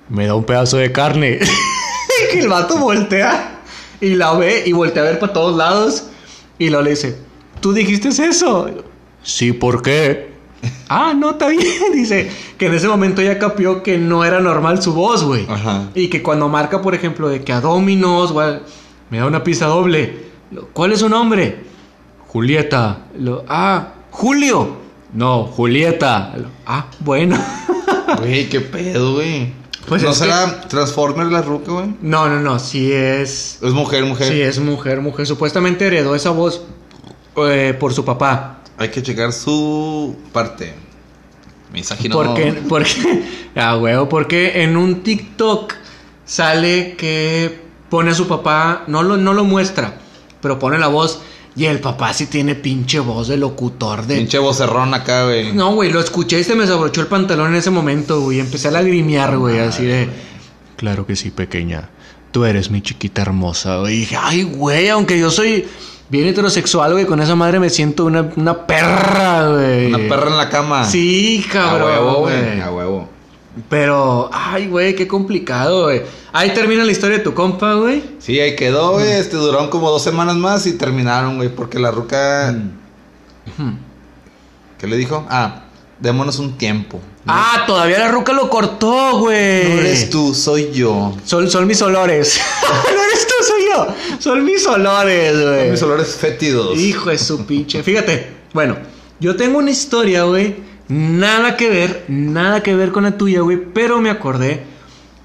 [0.09, 1.37] me da un pedazo de carne.
[2.23, 3.59] y que el vato voltea
[4.01, 6.07] y la ve y voltea a ver para todos lados
[6.57, 7.15] y luego le dice,
[7.61, 8.71] ¿tú dijiste eso?
[9.21, 10.31] Sí, ¿por qué?
[10.89, 11.65] Ah, no, está bien.
[11.93, 15.45] Dice que en ese momento ya capió que no era normal su voz, güey.
[15.49, 15.89] Ajá.
[15.95, 18.59] Y que cuando marca, por ejemplo, de que a Dominos, güey,
[19.09, 20.27] me da una pizza doble.
[20.73, 21.65] ¿Cuál es su nombre?
[22.27, 23.05] Julieta.
[23.17, 24.77] Lo- ah, Julio.
[25.13, 26.33] No, Julieta.
[26.37, 27.37] Lo- ah, bueno.
[28.19, 29.51] Güey, qué pedo, güey.
[29.85, 31.87] Pues ¿No es que- será Transformer la ruca, güey?
[32.01, 33.59] no, no, no, sí es...
[33.61, 34.27] Es mujer, mujer.
[34.31, 35.27] Sí, es mujer, mujer.
[35.27, 36.61] Supuestamente heredó esa voz
[37.49, 38.56] eh, por su papá.
[38.77, 40.73] Hay que checar su parte.
[41.73, 42.15] Misógino.
[42.15, 43.23] Porque, porque,
[43.55, 45.73] ah, huevo, porque en un TikTok
[46.25, 47.59] sale que
[47.89, 49.97] pone a su papá, no lo, no lo muestra,
[50.41, 51.21] pero pone la voz
[51.57, 54.17] y el papá sí tiene pinche voz de locutor de...
[54.17, 55.53] Pinche vocerrón acá, güey.
[55.53, 58.39] No, güey, lo escuché y se me desabrochó el pantalón en ese momento, güey.
[58.39, 60.07] Empecé a lagrimear, güey, así de...
[60.75, 61.89] Claro que sí, pequeña.
[62.31, 63.95] Tú eres mi chiquita hermosa, güey.
[63.95, 65.65] Y dije, ay, güey, aunque yo soy
[66.09, 69.87] bien heterosexual, güey, con esa madre me siento una, una perra, güey.
[69.93, 70.85] Una perra en la cama.
[70.85, 72.61] Sí, A cabrón, huevo, güey.
[72.61, 73.09] A huevo.
[73.69, 76.03] Pero, ay, güey, qué complicado, güey.
[76.31, 78.03] Ahí termina la historia de tu compa, güey.
[78.19, 79.11] Sí, ahí quedó, güey.
[79.11, 81.49] Este duraron como dos semanas más y terminaron, güey.
[81.49, 82.55] Porque la ruca.
[84.77, 85.25] ¿Qué le dijo?
[85.29, 85.63] Ah,
[85.99, 86.99] démonos un tiempo.
[87.25, 89.63] Ah, todavía la ruca lo cortó, güey.
[89.63, 91.13] No eres tú, soy yo.
[91.25, 92.39] Son, son mis olores.
[94.19, 95.71] Son mis olores, güey.
[95.71, 96.77] Mis olores fétidos.
[96.77, 97.83] Hijo de su pinche.
[97.83, 98.77] Fíjate, bueno,
[99.19, 100.55] yo tengo una historia, güey.
[100.89, 103.57] Nada que ver, nada que ver con la tuya, güey.
[103.73, 104.63] Pero me acordé.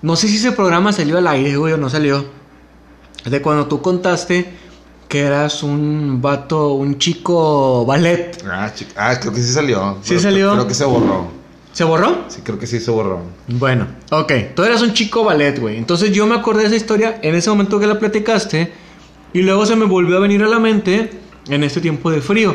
[0.02, 2.24] No sé si ese programa salió al aire, güey, o no salió.
[3.24, 4.52] De cuando tú contaste
[5.08, 8.42] que eras un vato, un chico ballet.
[8.50, 9.98] Ah, ah, creo que sí salió.
[10.02, 10.52] ¿Sí salió?
[10.52, 11.41] Creo que se borró.
[11.72, 12.24] ¿Se borró?
[12.28, 13.22] Sí, creo que sí se borró.
[13.48, 14.32] Bueno, ok.
[14.54, 15.78] Tú eras un chico ballet, güey.
[15.78, 18.72] Entonces yo me acordé de esa historia en ese momento que la platicaste.
[19.32, 21.10] Y luego se me volvió a venir a la mente
[21.48, 22.54] en este tiempo de frío.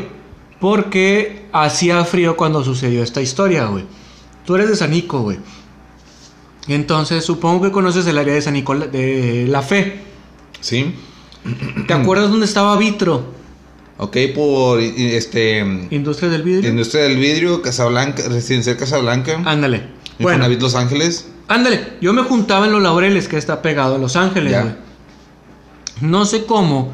[0.59, 3.85] Porque hacía frío cuando sucedió esta historia, güey.
[4.45, 5.39] Tú eres de Sanico, güey.
[6.67, 10.01] Entonces supongo que conoces el área de San Nicolás, de La Fe.
[10.59, 10.93] ¿Sí?
[11.87, 13.33] ¿Te acuerdas dónde estaba Vitro?
[13.99, 15.59] Ok, por este.
[15.89, 16.69] Industria del vidrio.
[16.69, 19.41] Industria del vidrio, Casablanca, Residencial Casablanca.
[19.45, 19.87] Ándale.
[20.19, 21.29] Bueno, Infonavit Los Ángeles.
[21.47, 24.75] Ándale, yo me juntaba en Los Laureles, que está pegado a Los Ángeles, güey.
[26.01, 26.91] No sé cómo,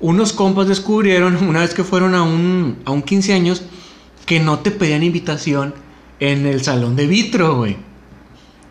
[0.00, 3.62] unos compas descubrieron, una vez que fueron a un, a un 15 años,
[4.24, 5.74] que no te pedían invitación
[6.20, 7.76] en el salón de vitro, güey.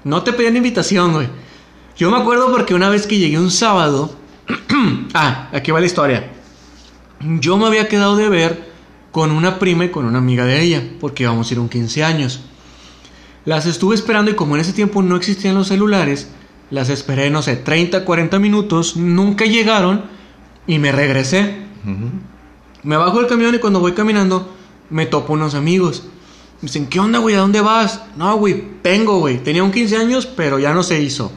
[0.03, 1.27] No te pedían invitación, güey.
[1.97, 4.15] Yo me acuerdo porque una vez que llegué un sábado,
[5.13, 6.31] ah, aquí va la historia.
[7.39, 8.71] Yo me había quedado de ver
[9.11, 11.69] con una prima y con una amiga de ella, porque íbamos a ir a un
[11.69, 12.41] 15 años.
[13.45, 16.29] Las estuve esperando y como en ese tiempo no existían los celulares,
[16.69, 20.05] las esperé, no sé, 30, 40 minutos, nunca llegaron
[20.65, 21.57] y me regresé.
[22.83, 24.51] Me bajo del camión y cuando voy caminando
[24.89, 26.03] me topo unos amigos.
[26.61, 27.35] Me dicen, ¿qué onda, güey?
[27.35, 28.01] ¿A dónde vas?
[28.15, 29.43] No, güey, tengo, güey.
[29.43, 31.31] Tenía un 15 años, pero ya no se hizo.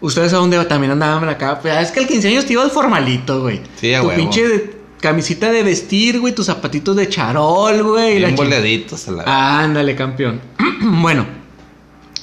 [0.00, 1.58] ¿Ustedes a dónde también andaban acá?
[1.60, 3.60] Pues, es que el 15 años te ibas formalito, güey.
[3.76, 4.18] Sí, a Tu huevo.
[4.20, 8.18] pinche camisita de vestir, güey, tus zapatitos de charol, güey.
[8.18, 9.60] Bien ching- boleaditos a la.
[9.62, 10.40] Ándale, campeón.
[10.82, 11.26] bueno,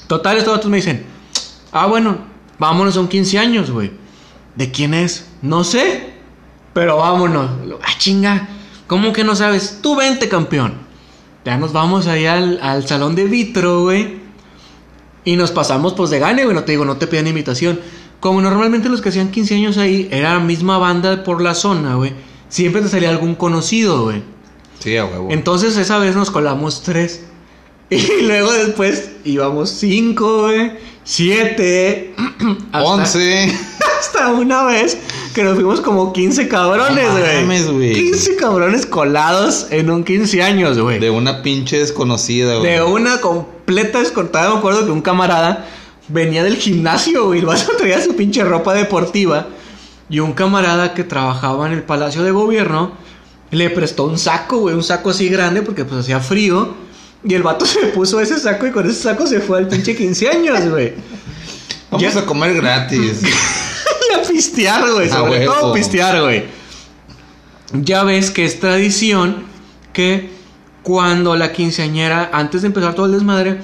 [0.06, 1.04] total, estos datos me dicen,
[1.72, 2.18] ah, bueno,
[2.58, 3.90] vámonos, son 15 años, güey.
[4.54, 5.26] ¿De quién es?
[5.42, 6.14] No sé.
[6.72, 7.50] Pero vámonos.
[7.82, 8.48] Ah, chinga.
[8.86, 9.78] ¿Cómo que no sabes?
[9.82, 10.74] Tú vente, campeón.
[11.44, 14.18] Ya nos vamos ahí al, al salón de vitro, güey.
[15.24, 16.54] Y nos pasamos pues de gane, güey.
[16.54, 17.80] No te digo, no te pidan invitación.
[18.20, 21.94] Como normalmente los que hacían 15 años ahí era la misma banda por la zona,
[21.94, 22.12] güey.
[22.48, 24.22] Siempre te salía algún conocido, güey.
[24.78, 25.28] Sí, a huevo.
[25.30, 27.22] Entonces esa vez nos colamos tres.
[27.90, 30.72] Y luego después íbamos cinco, güey.
[31.04, 32.14] Siete.
[32.72, 33.52] hasta- Once.
[33.98, 34.96] Hasta una vez
[35.34, 37.72] que nos fuimos como 15 cabrones, No güey.
[37.72, 37.92] güey.
[37.94, 41.00] 15 cabrones colados en un 15 años, güey.
[41.00, 42.70] De una pinche desconocida, güey.
[42.74, 44.50] De una completa descontada.
[44.52, 45.66] Me acuerdo que un camarada
[46.06, 47.40] venía del gimnasio, güey.
[47.40, 49.48] El vato traía su pinche ropa deportiva.
[50.10, 52.92] Y un camarada que trabajaba en el Palacio de Gobierno
[53.50, 54.74] le prestó un saco, güey.
[54.74, 56.74] Un saco así grande porque pues hacía frío.
[57.24, 59.96] Y el vato se puso ese saco y con ese saco se fue al pinche
[59.96, 60.94] 15 años, güey.
[61.90, 63.22] Vamos Ya- a comer gratis.
[64.10, 65.10] Y a pistear, güey.
[65.10, 65.52] A Sobre huevo.
[65.54, 66.44] todo pistear, güey.
[67.72, 69.44] Ya ves que es tradición
[69.92, 70.30] que
[70.82, 73.60] cuando la quinceañera, antes de empezar todo el desmadre,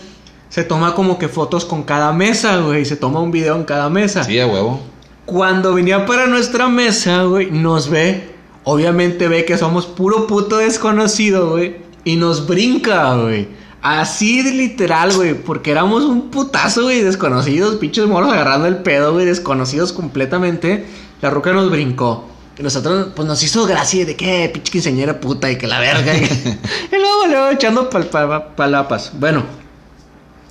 [0.51, 2.85] se toma como que fotos con cada mesa, güey.
[2.85, 4.25] Se toma un video en cada mesa.
[4.25, 4.83] sí, a huevo.
[5.27, 8.35] Cuando venía para nuestra mesa, güey, nos ve.
[8.65, 11.77] Obviamente ve que somos puro puto desconocido, güey.
[12.05, 13.49] Y nos brinca, güey.
[13.83, 15.35] Así de literal, güey.
[15.35, 17.03] Porque éramos un putazo, güey.
[17.03, 19.27] Desconocidos, pinches moros agarrando el pedo, güey.
[19.27, 20.85] Desconocidos completamente.
[21.23, 22.29] La ruca nos brincó.
[22.59, 26.15] Y nosotros, pues nos hizo gracia de que pinche quinceañera puta y que la verga.
[26.15, 26.25] y,
[26.93, 29.11] y luego, luego echando pal- pa- palapas.
[29.19, 29.43] Bueno,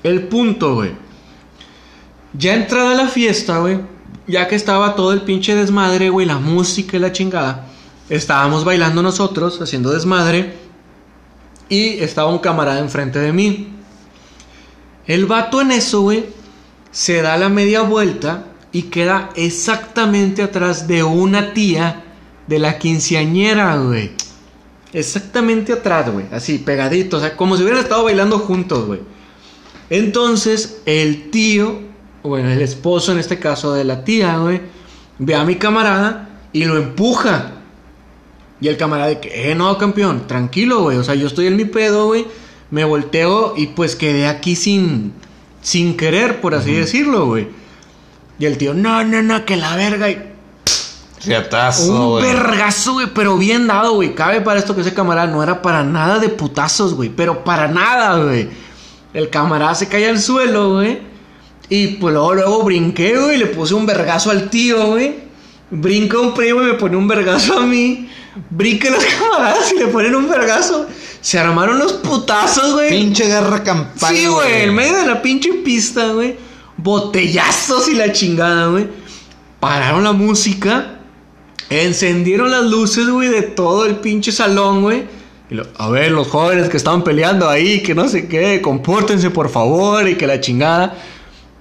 [0.03, 0.91] el punto, güey.
[2.33, 3.79] Ya entrada la fiesta, güey.
[4.27, 7.67] Ya que estaba todo el pinche desmadre, güey, la música y la chingada.
[8.09, 10.53] Estábamos bailando nosotros, haciendo desmadre.
[11.69, 13.69] Y estaba un camarada enfrente de mí.
[15.05, 16.25] El vato en eso, güey,
[16.91, 22.03] se da la media vuelta y queda exactamente atrás de una tía
[22.47, 24.11] de la quinceañera, güey.
[24.93, 26.25] Exactamente atrás, güey.
[26.31, 27.17] Así, pegadito.
[27.17, 29.01] O sea, como si hubieran estado bailando juntos, güey.
[29.89, 31.81] Entonces, el tío,
[32.23, 34.61] bueno, el esposo en este caso de la tía, güey,
[35.19, 37.51] ve a mi camarada y lo empuja.
[38.61, 40.97] Y el camarada de que, eh, no, campeón, tranquilo, güey.
[40.97, 42.25] O sea, yo estoy en mi pedo, güey.
[42.71, 45.13] Me volteo y pues quedé aquí sin,
[45.61, 47.49] sin querer, por así decirlo, güey.
[48.39, 50.09] Y el tío, no, no, no, que la verga.
[50.09, 50.17] Y
[51.25, 52.23] Riatazo, un güey.
[52.23, 54.15] vergazo, güey, pero bien dado, güey.
[54.15, 57.09] Cabe para esto que ese camarada no era para nada de putazos, güey.
[57.09, 58.49] Pero para nada, güey.
[59.13, 61.12] El camarada se cae al suelo, güey.
[61.69, 63.37] Y pues luego, luego brinqué, güey.
[63.37, 65.15] Le puse un vergazo al tío, güey.
[65.71, 68.09] Brinca un primo y me pone un vergazo a mí.
[68.49, 70.87] Brinca los camaradas y le ponen un vergazo.
[71.21, 72.89] Se armaron los putazos, güey.
[72.89, 74.15] Pinche guerra campal.
[74.15, 76.35] Sí, güey, en medio de la pinche pista, güey.
[76.77, 78.87] Botellazos y la chingada, güey.
[79.59, 80.99] Pararon la música.
[81.69, 85.05] Encendieron las luces, güey, de todo el pinche salón, güey.
[85.77, 90.07] A ver, los jóvenes que estaban peleando ahí, que no sé qué, compórtense por favor
[90.07, 90.95] y que la chingada.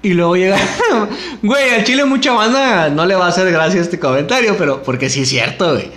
[0.02, 0.58] Y luego llega,
[1.42, 5.08] güey, al chile mucha banda no le va a hacer gracia este comentario, pero porque
[5.08, 5.90] sí es cierto, güey.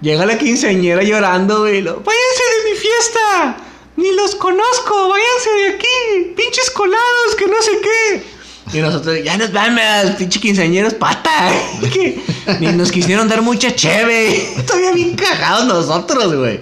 [0.00, 1.82] Llega la quinceañera llorando, güey.
[1.82, 3.56] lo, Váyanse de mi fiesta.
[3.96, 5.10] Ni los conozco.
[5.10, 6.34] Váyanse de aquí.
[6.36, 8.78] Pinches colados, que no sé qué.
[8.78, 11.50] Y nosotros, ya nos vamos, pinche quinceañeros pata.
[11.92, 12.22] que
[12.60, 14.54] ni nos quisieron dar mucha cheve.
[14.66, 16.60] Todavía bien cagados nosotros, güey.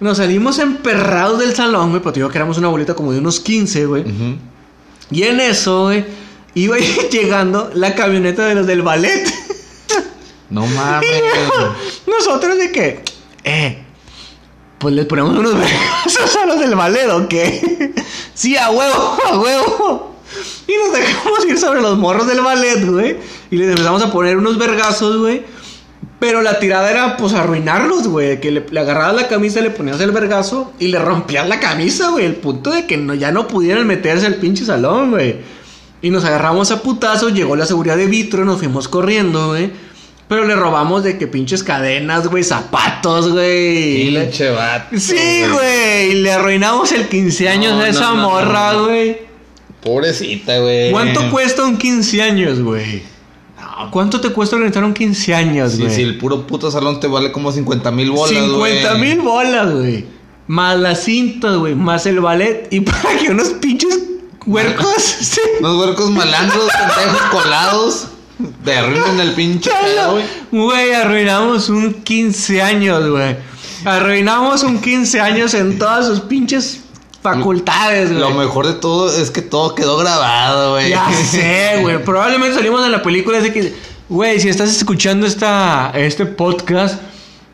[0.00, 3.40] Nos salimos emperrados del salón, güey, porque digo que éramos una bolita como de unos
[3.40, 4.02] 15, güey.
[4.02, 4.36] Ujú.
[5.12, 6.04] Y en eso, güey,
[6.54, 6.76] iba
[7.10, 9.32] llegando la camioneta de los del ballet.
[10.50, 11.08] No mames.
[12.06, 13.02] Y nosotros de que,
[13.44, 13.82] eh,
[14.78, 17.92] pues les ponemos unos vergazos a los del ballet, ¿o qué?
[18.34, 20.16] Sí, a huevo, a huevo.
[20.66, 23.16] Y nos dejamos ir sobre los morros del ballet, güey.
[23.50, 25.44] Y les empezamos a poner unos vergazos, güey.
[26.22, 28.40] Pero la tirada era, pues, arruinarlos, güey.
[28.40, 32.10] Que le, le agarrabas la camisa, le ponías el vergazo y le rompías la camisa,
[32.10, 32.24] güey.
[32.26, 35.38] El punto de que no, ya no pudieran meterse al pinche salón, güey.
[36.00, 39.72] Y nos agarramos a putazos, llegó la seguridad de vitro, nos fuimos corriendo, güey.
[40.28, 44.02] Pero le robamos de que pinches cadenas, güey, zapatos, güey.
[44.02, 44.96] Y le- Pinche vato.
[44.96, 46.12] Sí, güey.
[46.12, 49.18] Y le arruinamos el 15 años No, a esa no, no, morra, güey.
[49.82, 50.92] Pobrecita, güey.
[50.92, 53.02] ¿Cuánto cuesta un 15 años, güey?
[53.90, 55.94] ¿Cuánto te cuesta organizar un 15 años, Sí, güey?
[55.94, 58.78] sí, el puro puto salón te vale como 50 mil bolas, güey.
[58.80, 60.06] 50 mil bolas, güey.
[60.46, 61.74] Más la cinta, güey.
[61.74, 62.68] Más el ballet.
[62.70, 63.98] Y para que unos pinches
[64.46, 68.06] huercos Unos huercos malandros, pendejos colados.
[68.64, 69.70] Te arruinan el pinche
[70.10, 70.24] güey.
[70.50, 73.36] Güey, arruinamos un 15 años, güey.
[73.84, 76.81] Arruinamos un 15 años en todas sus pinches
[77.22, 78.20] facultades, güey.
[78.20, 80.90] Lo mejor de todo es que todo quedó grabado, güey.
[80.90, 82.02] Ya sé, güey.
[82.04, 83.72] Probablemente salimos en la película ese que.
[84.08, 87.00] Güey, si estás escuchando esta, este podcast,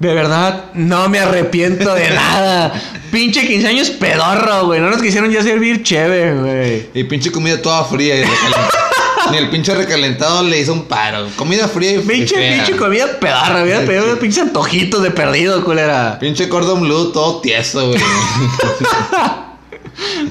[0.00, 2.72] de verdad, no me arrepiento de nada.
[3.12, 4.80] Pinche 15 años pedorro, güey.
[4.80, 6.88] No nos quisieron ya servir chévere, güey.
[6.94, 8.70] Y pinche comida toda fría y recalentada.
[9.30, 11.26] Ni el pinche recalentado le hizo un paro.
[11.36, 12.54] Comida fría y Pinche, fea.
[12.64, 16.18] pinche comida pedorra, hubiera pedido unos pinches antojitos de perdido, culera.
[16.18, 18.00] Pinche cordon bleu todo tieso, güey.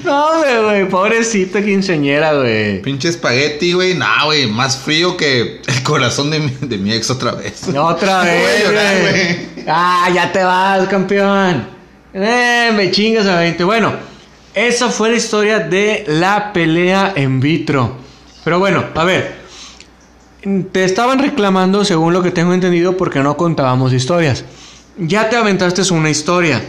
[0.04, 0.30] No,
[0.64, 2.82] güey, pobrecita quinceañera, güey.
[2.82, 3.96] pinche espagueti, güey.
[3.96, 4.48] Nah, güey.
[4.48, 7.68] Más frío que el corazón de mi, de mi ex otra vez.
[7.76, 9.66] Otra vez, güey.
[9.68, 11.68] Ah, ya te vas, campeón.
[12.14, 13.64] Eh, me chingas a 20.
[13.66, 13.94] Bueno,
[14.54, 17.98] esa fue la historia de la pelea en vitro.
[18.44, 19.36] Pero bueno, a ver.
[20.72, 24.46] Te estaban reclamando, según lo que tengo entendido, porque no contábamos historias.
[24.98, 26.62] Ya te aventaste una historia,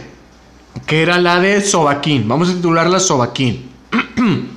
[0.85, 2.27] que era la de Sobaquín.
[2.27, 3.69] Vamos a titularla Sobaquín.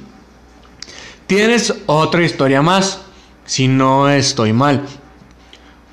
[1.27, 3.01] Tienes otra historia más,
[3.47, 4.87] si no estoy mal.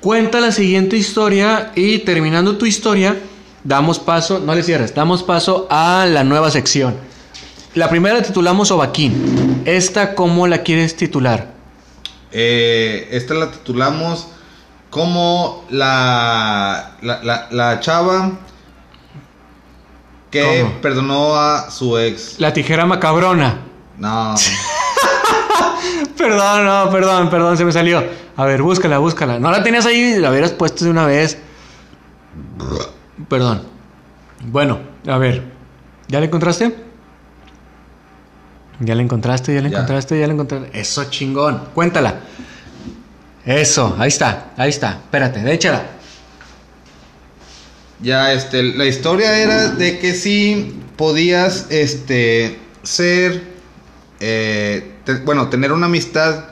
[0.00, 3.20] Cuenta la siguiente historia y terminando tu historia,
[3.64, 6.96] damos paso, no le cierres, damos paso a la nueva sección.
[7.74, 9.62] La primera la titulamos Ovaquín.
[9.64, 11.52] ¿Esta cómo la quieres titular?
[12.32, 14.28] Eh, esta la titulamos
[14.90, 18.38] como la, la, la, la chava
[20.30, 20.80] que ¿Cómo?
[20.80, 22.38] perdonó a su ex.
[22.38, 23.58] La tijera macabrona.
[23.98, 24.34] No.
[26.16, 28.04] Perdón, no, perdón, perdón, se me salió.
[28.36, 29.38] A ver, búscala, búscala.
[29.38, 31.38] No la tenías ahí, la hubieras puesto de una vez.
[33.28, 33.62] Perdón.
[34.44, 35.42] Bueno, a ver.
[36.08, 36.74] ¿Ya la encontraste?
[38.80, 39.54] ¿Ya la encontraste?
[39.54, 39.76] ¿Ya la Ya.
[39.78, 40.20] encontraste?
[40.20, 40.78] ¿Ya la encontraste?
[40.78, 41.68] Eso chingón.
[41.74, 42.20] Cuéntala.
[43.46, 44.90] Eso, ahí está, ahí está.
[44.92, 45.82] Espérate, échala.
[48.02, 53.42] Ya, este, la historia era de que sí podías, este, ser,
[54.20, 56.46] eh, bueno, tener una amistad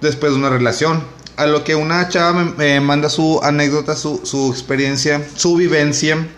[0.00, 1.02] después de una relación.
[1.36, 6.28] A lo que una chava me, manda su anécdota, su, su experiencia, su vivencia,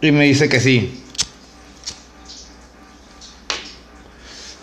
[0.00, 1.00] y me dice que sí.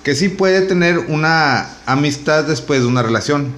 [0.04, 3.54] Que sí puede tener una amistad después de una relación.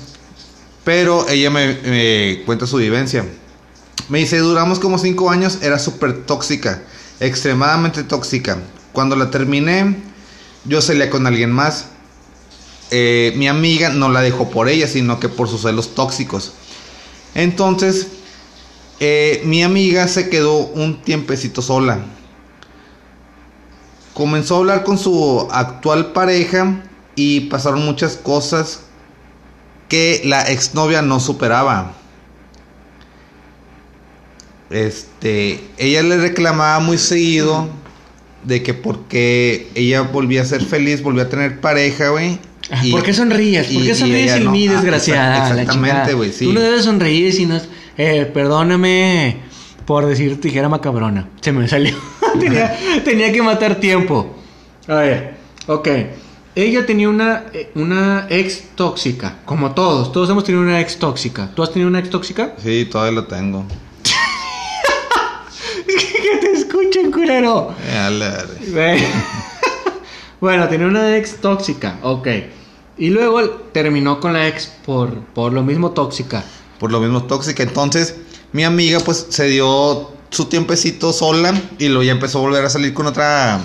[0.84, 3.26] Pero ella me cuenta su vivencia.
[4.10, 6.82] Me dice, duramos como cinco años, era súper tóxica,
[7.20, 8.58] extremadamente tóxica.
[8.92, 9.98] Cuando la terminé,
[10.66, 11.86] yo salía con alguien más.
[12.90, 16.54] Eh, mi amiga no la dejó por ella, sino que por sus celos tóxicos.
[17.36, 18.08] Entonces,
[19.00, 22.00] eh, mi amiga se quedó un tiempecito sola.
[24.16, 26.84] Comenzó a hablar con su actual pareja
[27.16, 28.80] y pasaron muchas cosas
[29.88, 31.99] que la exnovia no superaba.
[34.70, 37.68] Este, ella le reclamaba muy seguido
[38.44, 42.40] de que porque ella volvía a ser feliz, volvía a tener pareja, güey.
[42.72, 43.68] Ah, y- ¿Por qué sonríes?
[43.68, 44.52] ¿Por qué sonríes sin no.
[44.52, 45.38] mí, Ah, desgraciada?
[45.38, 46.46] exact- La Exactamente, güey, sí.
[46.46, 47.60] Tú no debes sonreír si no.
[47.98, 49.38] Eh, perdóname
[49.86, 51.28] por decir tijera macabrona.
[51.42, 51.96] Se me salió.
[52.40, 54.36] tenía, tenía que matar tiempo.
[54.88, 55.34] A ver,
[55.68, 55.88] ok.
[56.56, 59.40] Ella tenía una, eh, una ex tóxica.
[59.46, 60.12] Como todos.
[60.12, 61.50] Todos hemos tenido una ex tóxica.
[61.56, 62.54] ¿Tú has tenido una ex tóxica?
[62.62, 63.66] Sí, todavía lo tengo.
[66.82, 67.74] Escuchen, culero.
[67.86, 69.04] Eh,
[70.42, 72.00] bueno, tenía una ex tóxica.
[72.04, 72.28] Ok.
[72.98, 76.44] Y luego terminó con la ex por, por lo mismo tóxica.
[76.80, 77.64] Por lo mismo tóxica.
[77.64, 78.16] Entonces,
[78.52, 82.70] mi amiga pues se dio su tiempecito sola y luego ya empezó a volver a
[82.70, 83.60] salir con otra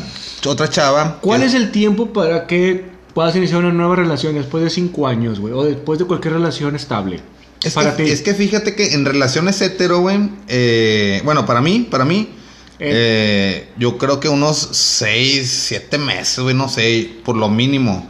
[0.47, 1.19] otra chava.
[1.21, 5.07] ¿Cuál Que- es el tiempo para que puedas iniciar una nueva relación después de cinco
[5.07, 5.55] años, güey?
[5.55, 7.21] O después de cualquier relación estable.
[7.63, 8.11] Es para que, ti.
[8.11, 12.29] es que fíjate que en relaciones hetero, güey, eh, bueno, para mí, para mí,
[12.79, 18.09] eh, yo creo que unos 6, 7 meses, güey, no sé, por lo mínimo.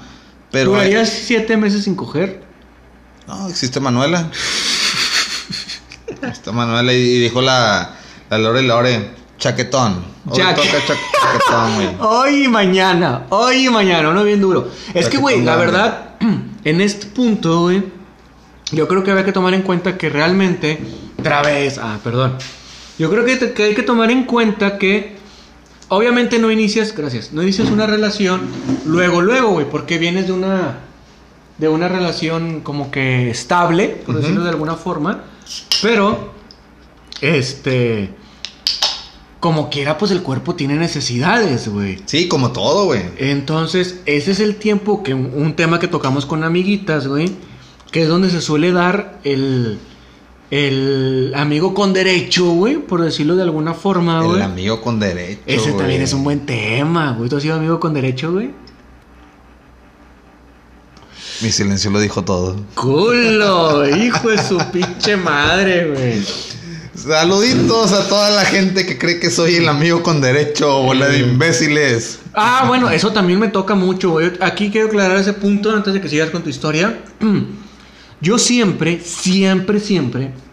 [0.54, 0.70] Pero...
[0.70, 2.40] ¿Durarías siete meses sin coger?
[3.26, 4.30] No, existe Manuela.
[6.22, 7.96] Está Manuela y, dijo la,
[8.30, 10.04] la Lore Lore, chaquetón.
[10.26, 11.88] Hoy toca cha- chaquetón, güey.
[12.00, 14.70] Hoy y mañana, hoy y mañana, uno bien duro.
[14.94, 16.08] Es que, güey, la Chaquetón verdad,
[16.64, 17.82] en este punto, güey,
[18.70, 20.78] yo creo que había que tomar en cuenta que realmente,
[21.18, 22.38] otra vez, ah, perdón.
[22.98, 25.16] Yo creo que, te- que hay que tomar en cuenta que,
[25.88, 28.42] obviamente no inicias, gracias, no inicias una relación
[28.86, 30.78] luego, luego, güey, porque vienes de una,
[31.58, 35.24] de una relación como que estable, por decirlo de alguna forma,
[35.82, 36.32] pero,
[37.20, 38.10] este,
[39.40, 41.98] como quiera, pues el cuerpo tiene necesidades, güey.
[42.06, 43.02] Sí, como todo, güey.
[43.18, 47.30] Entonces, ese es el tiempo que un, un tema que tocamos con amiguitas, güey,
[47.90, 49.78] que es donde se suele dar el,
[50.54, 54.42] el amigo con derecho, güey, por decirlo de alguna forma, El güey.
[54.42, 55.40] amigo con derecho.
[55.46, 55.78] Ese güey.
[55.78, 57.28] también es un buen tema, güey.
[57.28, 58.52] ¿Tú has sido amigo con derecho, güey?
[61.42, 62.54] Mi silencio lo dijo todo.
[62.76, 66.22] Culo, hijo de su pinche madre, güey.
[66.94, 71.08] Saluditos a toda la gente que cree que soy el amigo con derecho o la
[71.08, 72.20] de imbéciles.
[72.32, 74.30] Ah, bueno, eso también me toca mucho, güey.
[74.40, 77.00] Aquí quiero aclarar ese punto antes de que sigas con tu historia.
[78.20, 80.43] Yo siempre, siempre, siempre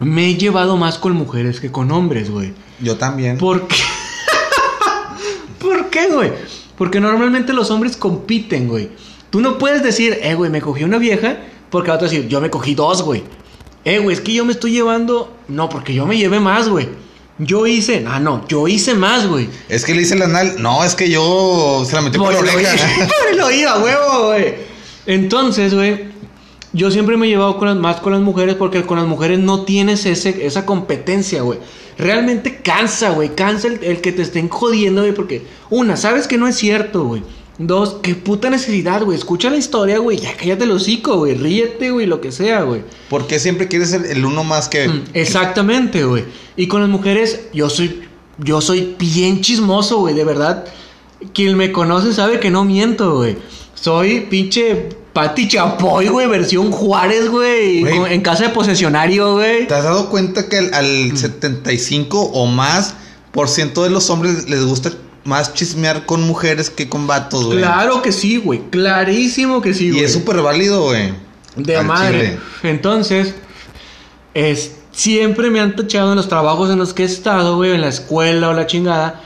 [0.00, 2.52] me he llevado más con mujeres que con hombres, güey.
[2.80, 3.38] Yo también.
[3.38, 3.76] ¿Por qué?
[5.58, 6.32] ¿Por qué, güey?
[6.76, 8.90] Porque normalmente los hombres compiten, güey.
[9.30, 11.38] Tú no puedes decir, eh, güey, me cogí una vieja,
[11.70, 13.24] porque va a decir, yo me cogí dos, güey.
[13.84, 15.34] Eh, güey, es que yo me estoy llevando.
[15.48, 16.88] No, porque yo me llevé más, güey.
[17.38, 18.04] Yo hice.
[18.06, 19.48] Ah, no, yo hice más, güey.
[19.68, 20.56] Es que le hice el anal.
[20.58, 23.06] No, es que yo se la metí por, la oreja.
[23.06, 24.54] Por el oído, huevo, güey.
[25.06, 26.08] Entonces, güey,
[26.76, 29.38] yo siempre me he llevado con las, más con las mujeres porque con las mujeres
[29.38, 31.58] no tienes ese, esa competencia, güey.
[31.96, 33.34] Realmente cansa, güey.
[33.34, 35.14] Cansa el, el que te estén jodiendo, güey.
[35.14, 37.22] Porque, una, sabes que no es cierto, güey.
[37.56, 39.16] Dos, qué puta necesidad, güey.
[39.16, 40.18] Escucha la historia, güey.
[40.18, 41.34] Ya cállate el hocico, güey.
[41.34, 42.82] Ríete, güey, lo que sea, güey.
[43.08, 44.86] ¿Por qué siempre quieres ser el uno más que.
[44.86, 46.24] Mm, exactamente, güey.
[46.56, 48.02] Y con las mujeres, yo soy.
[48.36, 50.66] Yo soy bien chismoso, güey, de verdad.
[51.32, 53.38] Quien me conoce sabe que no miento, güey.
[53.74, 57.80] Soy pinche Pati Chapoy, güey, versión Juárez, güey.
[57.84, 59.66] Con- En casa de posesionario, güey.
[59.66, 62.94] ¿Te has dado cuenta que al, al 75 o más
[63.32, 64.92] por ciento de los hombres les gusta
[65.24, 67.58] más chismear con mujeres que con vatos, güey?
[67.60, 68.60] Claro que sí, güey.
[68.70, 70.04] Clarísimo que sí, Y güey.
[70.04, 71.14] es súper válido, güey.
[71.56, 72.18] De Al madre.
[72.20, 72.38] chile.
[72.64, 73.34] Entonces,
[74.34, 77.80] es, siempre me han tachado en los trabajos en los que he estado, güey, en
[77.80, 79.22] la escuela o la chingada,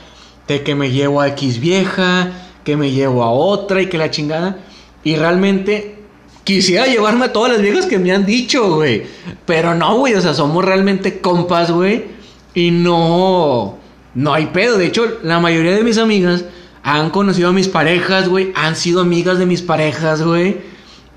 [0.47, 2.31] de que me llevo a X vieja,
[2.63, 4.57] que me llevo a otra y que la chingada.
[5.03, 5.95] Y realmente
[6.43, 9.03] quisiera llevarme a todas las viejas que me han dicho, güey.
[9.45, 12.05] Pero no, güey, o sea, somos realmente compas, güey.
[12.53, 13.77] Y no,
[14.15, 14.77] no hay pedo.
[14.77, 16.45] De hecho, la mayoría de mis amigas
[16.83, 18.51] han conocido a mis parejas, güey.
[18.55, 20.57] Han sido amigas de mis parejas, güey.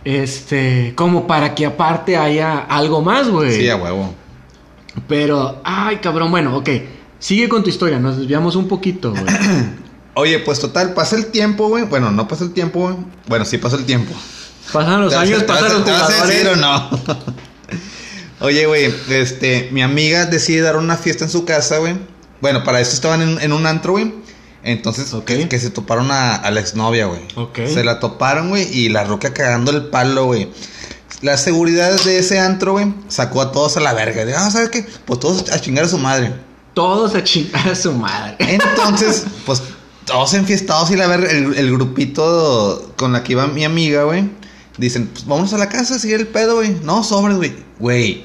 [0.04, 3.52] Este, como para que aparte haya algo más, güey.
[3.52, 4.14] Sí, a huevo.
[5.08, 6.68] Pero, ay, cabrón, bueno, ok.
[7.18, 9.24] Sigue con tu historia, nos desviamos un poquito, güey.
[10.14, 11.84] Oye, pues total, pasa el tiempo, güey.
[11.84, 12.96] Bueno, no pasa el tiempo, güey.
[13.26, 14.12] Bueno, sí pasa el tiempo.
[14.72, 16.46] Pasan los ¿Te vas- años, pasan los jugadores.
[16.46, 16.90] o no?
[18.40, 21.96] Oye, güey, este, mi amiga decide dar una fiesta en su casa, güey.
[22.40, 24.14] Bueno, para eso estaban en, en un antro, güey.
[24.62, 25.24] Entonces, Ok.
[25.26, 27.20] que, que se toparon a, a la exnovia, güey.
[27.36, 27.60] Ok.
[27.72, 30.50] Se la toparon, güey, y la roca cagando el palo, güey.
[31.22, 34.24] La seguridad de ese antro, güey, sacó a todos a la verga.
[34.24, 34.86] De, ah, ¿sabes qué?
[35.06, 36.32] Pues todos a chingar a su madre.
[36.74, 38.36] Todos a chingar a su madre.
[38.40, 39.62] Entonces, pues
[40.04, 44.24] todos enfiestados y la verga, el, el grupito con la que iba mi amiga, güey,
[44.78, 46.76] dicen, pues vámonos a la casa seguir el pedo, güey.
[46.82, 47.54] No, sobres, güey.
[47.78, 48.24] Güey,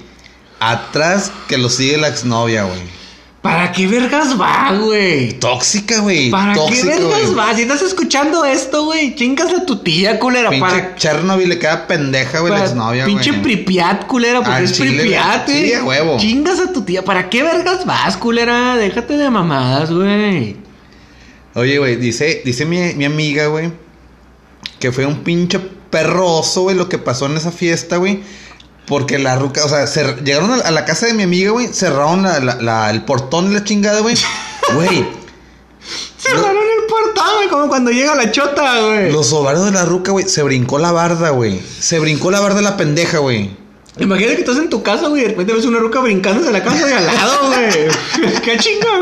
[0.60, 3.00] atrás que lo sigue la exnovia, güey.
[3.42, 5.40] ¿Para qué vergas va, güey?
[5.40, 6.30] Tóxica, güey.
[6.30, 7.36] ¿Para qué vergas güey.
[7.36, 7.56] va?
[7.56, 10.50] Si estás escuchando esto, güey, chingas a tu tía, culera.
[10.50, 13.16] Pinche para Chernobyl le queda pendeja, güey, la exnovia, güey.
[13.16, 15.50] Pinche Pripyat, culera, porque es chile, Pripyat,
[15.84, 16.18] güey.
[16.18, 17.06] Chingas a tu tía.
[17.06, 18.76] ¿Para qué vergas vas, culera?
[18.76, 20.58] Déjate de mamadas, güey.
[21.60, 23.72] Oye, güey, dice, dice mi, mi amiga, güey,
[24.80, 28.22] que fue un pinche perroso, güey, lo que pasó en esa fiesta, güey.
[28.88, 29.86] Porque la ruca, o sea,
[30.24, 33.49] llegaron a, a la casa de mi amiga, güey, cerraron la- la- la- el portón
[33.49, 34.16] de la chingada, güey.
[34.76, 35.03] Güey,
[36.18, 39.12] Cerraron el portón, güey, como cuando llega la chota, güey.
[39.12, 41.60] los ovarios de la ruca, güey, se brincó la barda, güey.
[41.80, 43.49] Se brincó la barda de la pendeja, güey.
[43.97, 46.51] Imagínate que estás en tu casa, güey, y de repente ves una ruca brincándose a
[46.51, 48.32] la casa de al lado, güey.
[48.43, 49.01] ¿Qué chinga?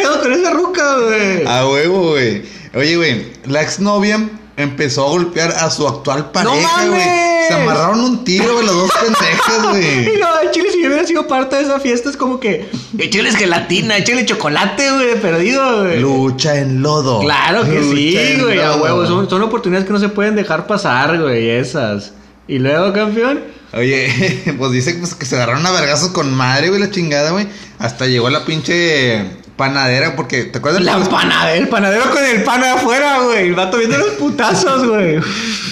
[0.00, 1.46] ¿Qué pedo con esa ruca, güey?
[1.46, 2.42] A huevo, güey.
[2.74, 6.98] Oye, güey, la exnovia empezó a golpear a su actual pareja, güey.
[6.98, 7.48] mames!
[7.48, 10.18] Se amarraron un tiro, güey, los dos pendejas, Y güey.
[10.20, 12.68] no, el chile, si yo hubiera sido parte de esa fiesta, es como que.
[12.98, 16.00] Échale gelatina, échale chocolate, güey, perdido, güey.
[16.00, 17.20] Lucha en lodo.
[17.20, 19.06] Claro que Lucha sí, güey, a huevo.
[19.06, 22.12] Son, son oportunidades que no se pueden dejar pasar, güey, esas.
[22.46, 23.40] Y luego, campeón.
[23.72, 27.46] Oye, pues dice pues, que se agarraron a vergazos con madre, güey, la chingada, güey.
[27.78, 29.24] Hasta llegó la pinche
[29.60, 30.80] panadera, porque, ¿te acuerdas?
[30.82, 33.48] La de panadera, el panadero con el pan afuera, güey.
[33.48, 35.16] El vato viendo los putazos, güey.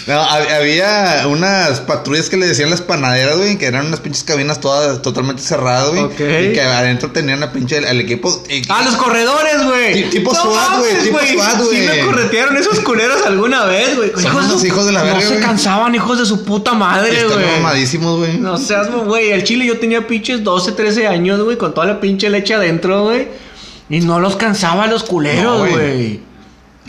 [0.06, 4.24] No, hab- había unas patrullas que le decían las panaderas, güey, que eran unas pinches
[4.24, 6.02] cabinas todas totalmente cerradas, güey.
[6.02, 6.20] Ok.
[6.20, 8.42] Y que adentro tenían a pinche al equipo.
[8.50, 9.94] y- Ah, los corredores, güey.
[10.04, 11.86] Ti- tipo SWAT, güey, tipo SWAT, Sí güey.
[11.86, 14.12] me corretearon esos culeros alguna vez, güey.
[14.20, 17.40] Son unos hijos de la verga, No se cansaban, hijos de su puta madre, Están
[17.40, 17.46] güey.
[17.56, 18.36] mamadísimos, güey.
[18.38, 19.30] No seas, güey.
[19.30, 23.04] El chile yo tenía pinches 12, 13 años, güey, con toda la pinche leche adentro,
[23.04, 23.47] güey.
[23.90, 25.72] Y no los cansaba los No, culeros, güey.
[25.72, 26.20] güey.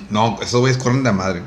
[0.10, 1.42] No, esos güeyes corren de madre.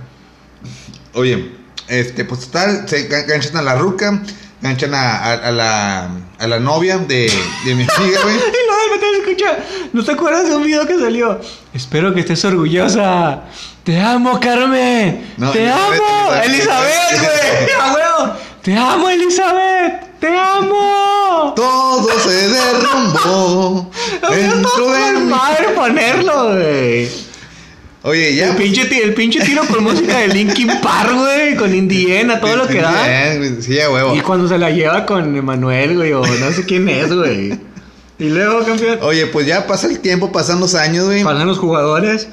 [1.15, 1.53] Oye,
[1.89, 4.23] este, pues total, se gan- ganchan a la ruca,
[4.63, 7.31] ganchan a, a- a la, a la novia de,
[7.65, 8.37] de mi amiga, güey.
[8.37, 9.65] Y de repente escucha.
[9.93, 11.41] ¿No te acuerdas de un video que salió?
[11.75, 13.43] Espero que estés orgullosa.
[13.85, 15.35] Te amo, Carmen.
[15.37, 16.35] No, te Elizabeth, amo.
[16.45, 17.21] Elizabeth.
[17.21, 18.33] Güey.
[18.63, 20.19] Te amo, Elizabeth.
[20.21, 21.12] Te amo.
[21.55, 23.91] Todo se derrumbó
[24.31, 27.09] dentro de madre ponerlo, güey.
[28.05, 28.51] Oye, ya.
[28.51, 31.57] El pinche, el pinche tiro con música de Linkin Park, güey.
[31.57, 32.95] Con Indiana, todo lo que da.
[33.61, 34.15] Sí, a huevo.
[34.17, 37.59] Y cuando se la lleva con Emanuel, güey, o no sé quién es, güey.
[38.19, 41.23] Y luego, campeón, Oye, pues ya pasa el tiempo, pasan los años, güey.
[41.23, 42.29] pasan los jugadores.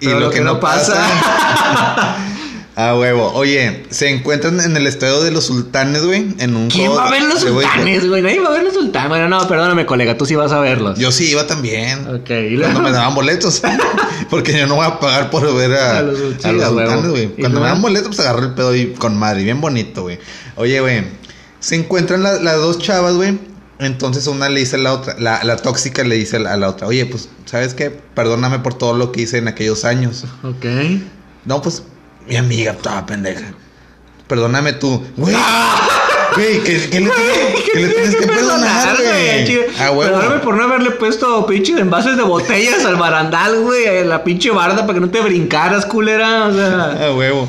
[0.00, 1.06] Y lo que no pasa.
[2.76, 3.30] A huevo.
[3.34, 6.34] Oye, se encuentran en el estadio de los sultanes, güey.
[6.38, 8.20] En un ¿Quién va a ver los sultanes, güey?
[8.20, 9.08] Nadie va a ver los sultanes.
[9.10, 10.98] Bueno, no, perdóname, colega, tú sí vas a verlos.
[10.98, 12.04] Yo sí iba también.
[12.08, 13.62] Ok, y Cuando me daban boletos.
[14.30, 17.24] Porque yo no voy a pagar por ver a, A los- a sultanes, güey.
[17.36, 19.44] ¿Y Cuando me daban boletos, pues agarré el pedo y con madre.
[19.44, 20.18] Bien bonito, güey.
[20.56, 21.04] Oye, güey.
[21.60, 23.38] Se encuentran la- las dos chavas, güey.
[23.78, 26.56] Entonces una le dice a la otra, la, la tóxica le dice a la, a
[26.56, 27.90] la otra, oye, pues, ¿sabes qué?
[27.90, 30.24] Perdóname por todo lo que hice en aquellos años.
[30.44, 30.64] Ok.
[31.44, 31.82] No, pues,
[32.28, 33.52] mi amiga, toda pendeja.
[34.26, 35.04] Perdóname tú.
[35.16, 35.88] Güey, ¡Ah!
[36.34, 39.44] güey, ¿qué, qué le, tienes- qué le tienes que perdonar, güey?
[39.46, 39.62] chido.
[39.78, 40.12] A huevo.
[40.12, 43.86] Perdóname por no haberle puesto pinches envases de botellas al barandal, güey.
[43.86, 46.46] a La pinche barda para que no te brincaras, culera.
[46.46, 47.06] O sea.
[47.08, 47.48] A huevo.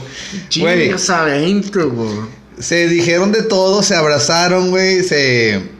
[0.59, 2.11] Güey, Chingas adentro, güey.
[2.59, 5.73] se dijeron de todo, se abrazaron, güey, se...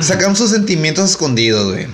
[0.00, 1.88] Sacaron sus sentimientos escondidos, güey.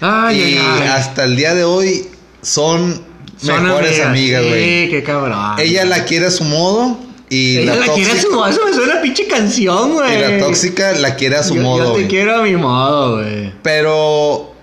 [0.00, 0.88] Ay, y ay, ay.
[0.88, 2.08] hasta el día de hoy
[2.42, 3.02] son,
[3.40, 4.84] Son mejores amigas, güey.
[4.84, 5.38] Sí, qué cabrón.
[5.58, 6.98] Ella la quiere a su modo
[7.30, 8.46] y Ella la, la quiere a su modo.
[8.48, 10.16] Eso me suena a pinche canción, güey.
[10.16, 12.08] y la tóxica la quiere a su Yo- modo, Yo te güey.
[12.08, 13.52] quiero a mi modo, güey.
[13.62, 14.54] Pero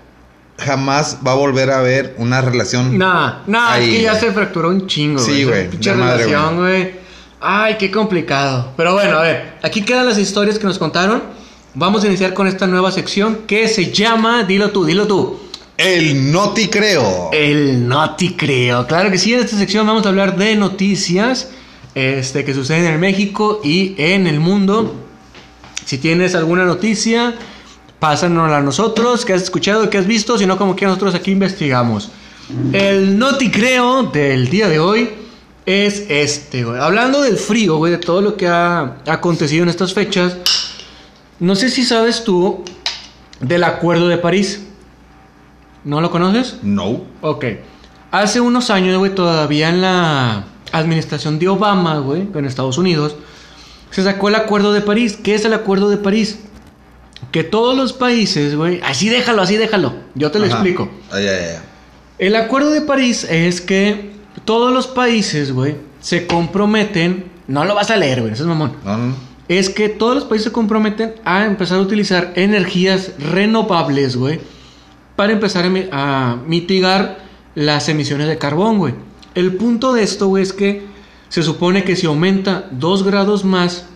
[0.58, 2.96] jamás va a volver a haber una relación.
[2.98, 4.22] Nah, nah, es Ahí, que ya güey.
[4.24, 6.94] se fracturó un chingo, Sí, Esa güey, Pinche relación, güey.
[7.40, 8.72] Ay, qué complicado.
[8.76, 11.22] Pero bueno, a ver, aquí quedan las historias que nos contaron.
[11.74, 15.38] Vamos a iniciar con esta nueva sección que se llama, dilo tú, dilo tú.
[15.78, 16.54] El no.
[17.32, 18.16] El no.
[18.86, 21.50] Claro que sí, en esta sección vamos a hablar de noticias
[21.94, 24.94] este, que suceden en México y en el mundo.
[25.84, 27.34] Si tienes alguna noticia,
[27.98, 31.30] pásanosla a nosotros, que has escuchado, que has visto, si no, como que nosotros aquí
[31.30, 32.10] investigamos.
[32.72, 35.10] El no del día de hoy
[35.64, 36.80] es este, güey.
[36.80, 40.36] Hablando del frío, güey, de todo lo que ha acontecido en estas fechas.
[41.40, 42.64] No sé si sabes tú
[43.40, 44.65] del Acuerdo de París.
[45.86, 46.56] ¿No lo conoces?
[46.62, 47.02] No.
[47.20, 47.44] Ok.
[48.10, 53.14] Hace unos años, güey, todavía en la administración de Obama, güey, en Estados Unidos,
[53.90, 55.16] se sacó el Acuerdo de París.
[55.22, 56.40] ¿Qué es el Acuerdo de París?
[57.30, 59.94] Que todos los países, güey, así déjalo, así déjalo.
[60.16, 60.54] Yo te lo Ajá.
[60.54, 60.90] explico.
[61.12, 61.56] Ay, ay, ay.
[62.18, 64.10] El Acuerdo de París es que
[64.44, 67.30] todos los países, güey, se comprometen.
[67.46, 68.72] No lo vas a leer, güey, eso es mamón.
[68.84, 69.14] No, no.
[69.46, 74.40] Es que todos los países se comprometen a empezar a utilizar energías renovables, güey,
[75.16, 77.18] para empezar a, mi- a mitigar
[77.54, 78.94] las emisiones de carbón, güey.
[79.34, 80.86] El punto de esto, güey, es que
[81.28, 83.86] se supone que si aumenta 2 grados más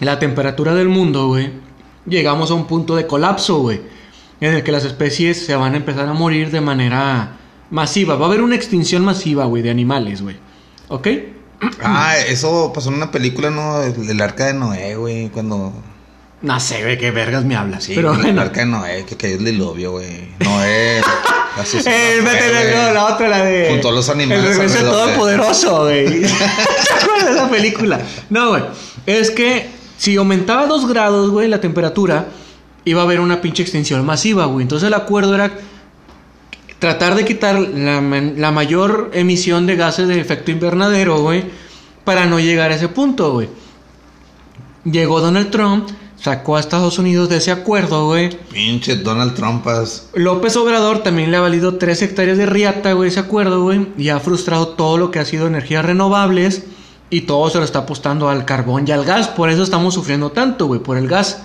[0.00, 1.50] la temperatura del mundo, güey,
[2.06, 3.80] llegamos a un punto de colapso, güey,
[4.40, 7.36] en el que las especies se van a empezar a morir de manera
[7.70, 8.16] masiva.
[8.16, 10.36] Va a haber una extinción masiva, güey, de animales, güey.
[10.88, 11.08] ¿Ok?
[11.82, 13.80] Ah, eso pasó en una película, ¿no?
[13.82, 15.30] El, el arca de Noé, güey.
[15.30, 15.72] Cuando.
[16.44, 17.84] No sé, güey, qué vergas me hablas.
[17.84, 18.42] Sí, pero güey, bueno.
[18.42, 20.28] el arca de Noé, que cayó el diluvio, güey.
[20.40, 21.00] Noé.
[21.56, 22.70] la sucedió, Eh, güey, vete güey.
[22.74, 23.68] la, la otra, la de.
[23.70, 26.24] Junto a los animales El regreso de- todopoderoso, güey.
[26.28, 26.34] ¿Se
[27.02, 28.00] acuerdan de esa película?
[28.30, 28.62] No, güey.
[29.06, 32.26] Es que si aumentaba 2 grados, güey, la temperatura,
[32.84, 34.62] iba a haber una pinche extinción masiva, güey.
[34.64, 35.50] Entonces el acuerdo era
[36.78, 41.44] tratar de quitar la mayor emisión de gases de efecto invernadero, güey,
[42.04, 43.48] para no llegar a ese punto, güey.
[44.84, 48.30] Llegó Donald Trump, sacó a Estados Unidos de ese acuerdo, güey.
[48.50, 50.08] Pinche Donald Trumpas.
[50.14, 53.88] López Obrador también le ha valido 3 hectáreas de riata, güey, ese acuerdo, güey.
[53.98, 56.64] Y ha frustrado todo lo que ha sido energías renovables.
[57.10, 59.28] Y todo se lo está apostando al carbón y al gas.
[59.28, 61.42] Por eso estamos sufriendo tanto, güey, por el gas.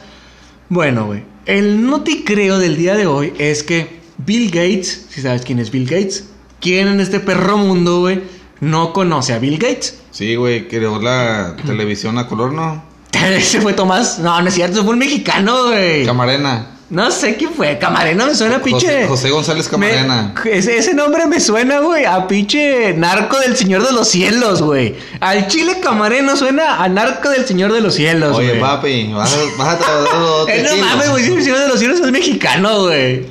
[0.70, 1.24] Bueno, güey.
[1.46, 5.60] El no te creo del día de hoy es que Bill Gates, si sabes quién
[5.60, 8.22] es Bill Gates, ¿quién en este perro mundo, güey,
[8.62, 10.00] no conoce a Bill Gates?
[10.12, 12.84] Sí, güey, creó la televisión a color, ¿no?
[13.38, 14.20] Ese fue Tomás.
[14.20, 16.06] No, no es cierto, fue un mexicano, güey.
[16.06, 16.68] Camarena.
[16.90, 17.78] No sé quién fue.
[17.78, 18.88] Camarena me suena a pinche.
[18.88, 20.34] José, José González Camarena.
[20.44, 24.64] Me- ese, ese nombre me suena, güey, a pinche narco del Señor de los Cielos,
[24.64, 24.96] güey.
[25.20, 28.60] Al chile camareno suena a narco del Señor de los Cielos, Oye, güey.
[28.60, 31.78] papi, vas a, vas a tratar dos Eh, no mames, güey, el Señor de los
[31.80, 33.28] Cielos es mexicano, güey.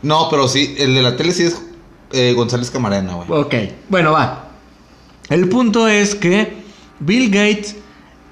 [0.00, 1.60] No, pero sí, el de la tele sí es
[2.12, 3.40] eh, González Camarena, güey.
[3.42, 3.54] Ok,
[3.90, 4.48] bueno, va.
[5.28, 6.54] El punto es que
[6.98, 7.76] Bill Gates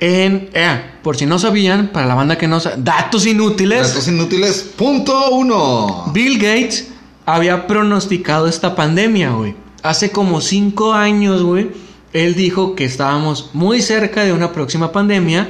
[0.01, 3.89] En, eh, por si no sabían, para la banda que no sabe, datos inútiles.
[3.89, 6.11] Datos inútiles, punto uno.
[6.15, 6.89] Bill Gates
[7.27, 9.55] había pronosticado esta pandemia, güey.
[9.83, 11.71] Hace como cinco años, güey.
[12.13, 15.49] Él dijo que estábamos muy cerca de una próxima pandemia.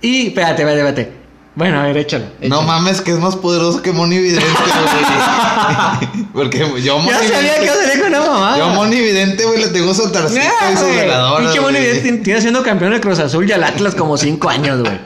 [0.00, 1.19] Y, espérate, espérate, espérate.
[1.60, 2.24] Bueno, a ver, échalo.
[2.40, 6.24] No mames, que es más poderoso que Moni Vidente, güey.
[6.32, 7.82] Porque yo Moni Ya sabía que iba a Vidente.
[7.86, 8.58] salir con una mamada.
[8.58, 10.96] Yo Moni Vidente, güey, le tengo su altarcito Ah, y su güey.
[10.96, 11.44] veladora.
[11.44, 11.78] Pinche Moni.
[11.78, 14.98] Vidente tiene siendo campeón de Cruz Azul y al Atlas como cinco años, güey.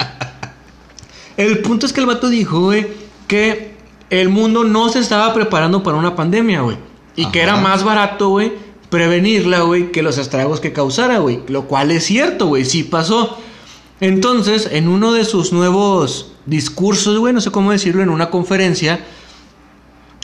[1.37, 2.87] El punto es que el vato dijo, güey,
[3.27, 3.75] que
[4.11, 6.77] el mundo no se estaba preparando para una pandemia, güey.
[7.17, 8.53] Y que era más barato, güey,
[8.91, 11.41] prevenirla, güey, que los estragos que causara, güey.
[11.49, 13.37] Lo cual es cierto, güey, sí pasó.
[14.01, 19.01] Entonces, en uno de sus nuevos discursos, güey, no sé cómo decirlo, en una conferencia,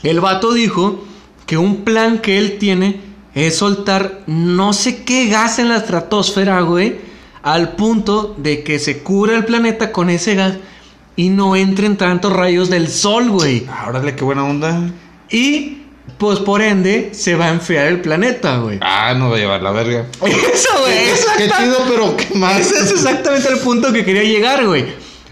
[0.02, 1.04] el vato dijo
[1.46, 3.00] que un plan que él tiene
[3.34, 6.98] es soltar no sé qué gas en la estratosfera, güey,
[7.42, 10.54] al punto de que se cubra el planeta con ese gas
[11.16, 13.66] y no entren tantos rayos del sol, güey.
[13.86, 14.90] Órale, qué buena onda.
[15.30, 15.82] Y,
[16.18, 18.78] pues por ende, se va a enfriar el planeta, güey.
[18.80, 20.06] Ah, no va a llevar la verga.
[20.24, 20.98] Eso, güey.
[21.36, 22.60] Qué, chido, pero qué más.
[22.60, 24.86] Ese es exactamente el punto que quería llegar, güey.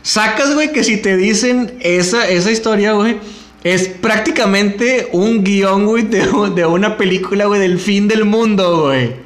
[0.09, 3.19] Sacas, güey, que si te dicen esa, esa historia, güey,
[3.63, 9.17] es prácticamente un guion, güey, de, de una película, güey, del fin del mundo, güey.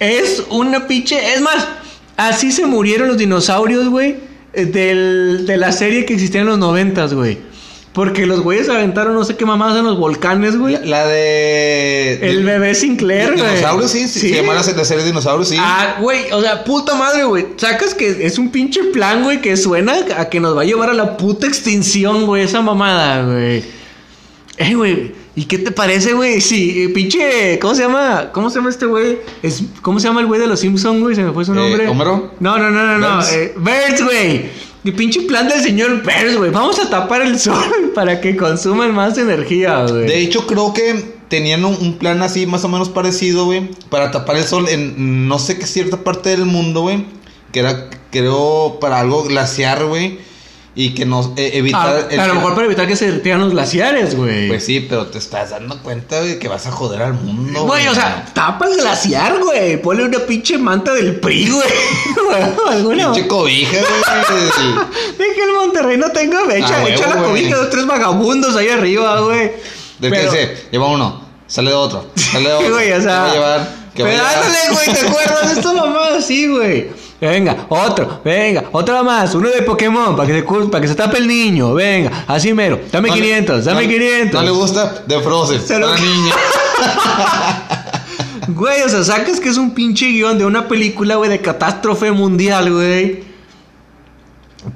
[0.00, 1.34] Es una pinche...
[1.34, 1.68] Es más,
[2.16, 4.16] así se murieron los dinosaurios, güey,
[4.54, 7.36] eh, de la serie que existía en los noventas, güey.
[7.98, 10.78] Porque los güeyes aventaron no sé qué mamadas en los volcanes, güey.
[10.86, 12.20] La de.
[12.22, 13.44] El bebé Sinclair, güey.
[13.44, 14.20] Dinosaurios, sí, sí.
[14.20, 15.56] Se llama la serie Dinosaurios, sí.
[15.58, 17.46] Ah, güey, o sea, puta madre, güey.
[17.56, 20.90] Sacas que es un pinche plan, güey, que suena a que nos va a llevar
[20.90, 23.64] a la puta extinción, güey, esa mamada, güey.
[24.58, 26.40] Eh, güey, ¿y qué te parece, güey?
[26.40, 28.30] Sí, eh, pinche, ¿cómo se llama?
[28.32, 29.18] ¿Cómo se llama este güey?
[29.42, 31.16] Es, ¿Cómo se llama el güey de los Simpsons, güey?
[31.16, 31.88] Se me fue su Eh, nombre.
[31.88, 32.32] ¿Homero?
[32.38, 33.16] No, no, no, no, no.
[33.16, 33.32] Burns.
[33.32, 33.54] Eh,
[34.84, 36.50] El pinche plan del señor Burns, güey.
[36.50, 40.06] Vamos a tapar el sol para que consuman más energía, güey.
[40.06, 44.10] De hecho, creo que tenían un, un plan así más o menos parecido, güey, para
[44.10, 47.04] tapar el sol en no sé qué cierta parte del mundo, güey,
[47.52, 50.18] que era, creo, para algo glaciar, güey,
[50.80, 52.06] y que nos eh, Ah, evitar...
[52.08, 54.46] el- a lo mejor para evitar que se derritieran los glaciares, güey.
[54.46, 57.88] Pues sí, pero te estás dando cuenta, güey, que vas a joder al mundo, Güey,
[57.88, 59.82] o sea, tapa el glaciar, güey.
[59.82, 61.68] Ponle una pinche manta del PRI, güey.
[62.28, 62.42] Güey,
[62.76, 64.78] alguna- Pinche cobija, güey.
[65.18, 66.76] De que el Monterrey no tenga fecha.
[66.78, 67.28] Ah, Echa la güey.
[67.30, 69.50] cobija de los tres vagabundos ahí arriba, güey.
[69.98, 70.32] De que Pero-
[70.70, 72.70] lleva uno, sale otro, sale otro.
[72.70, 73.02] Güey, o sea.
[73.02, 73.77] ¿Qué va a llevar?
[73.98, 76.88] ¿Qué va a pero ándale, güey, ¿te acuerdas de esta mamada así, güey?
[77.20, 81.18] Venga, otro, venga, otra más, uno de Pokémon, para que se, para que se tape
[81.18, 84.32] el niño, venga, así mero, dame No le- 500, dame no- 500.
[84.34, 86.34] No le gusta de Frozen, Se lo- niña.
[88.48, 92.10] Güey, o sea, sacas que es un pinche guion de una película, güey, de catástrofe
[92.12, 93.22] mundial, güey.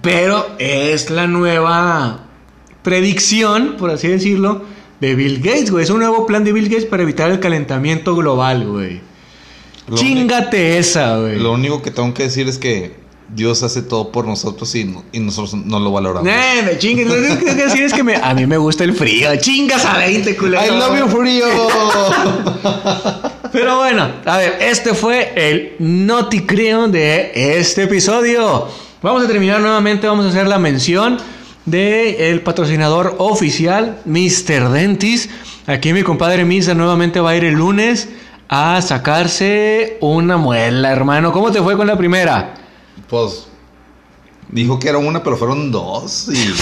[0.03, 2.21] Pero es la nueva
[2.83, 4.63] predicción, por así decirlo,
[5.01, 5.85] de Bill Gates, güey.
[5.85, 9.01] Es un nuevo plan de Bill Gates para evitar el calentamiento global, güey.
[9.97, 11.39] Chingate esa, güey.
[11.39, 13.01] Lo único que tengo que decir es que
[13.35, 16.29] Dios hace todo por nosotros y, no- y nosotros no lo valoramos.
[16.29, 17.07] Eh, me chingues.
[17.07, 19.35] Lo único que tengo que decir es que me- a mí me gusta el frío.
[19.37, 20.63] Chingas a 20, culero.
[20.65, 21.47] I love you frío.
[23.53, 28.69] Pero bueno, a ver, este fue el noticreo de este episodio.
[29.03, 31.19] Vamos a terminar nuevamente, vamos a hacer la mención
[31.67, 34.71] de el patrocinador oficial, Mr.
[34.71, 35.29] Dentis.
[35.67, 38.09] Aquí mi compadre Misa nuevamente va a ir el lunes
[38.55, 41.33] a sacarse una muela, hermano.
[41.33, 42.53] ¿Cómo te fue con la primera?
[43.09, 43.49] pues
[44.53, 46.29] dijo que era una, pero fueron dos.
[46.33, 46.53] Y,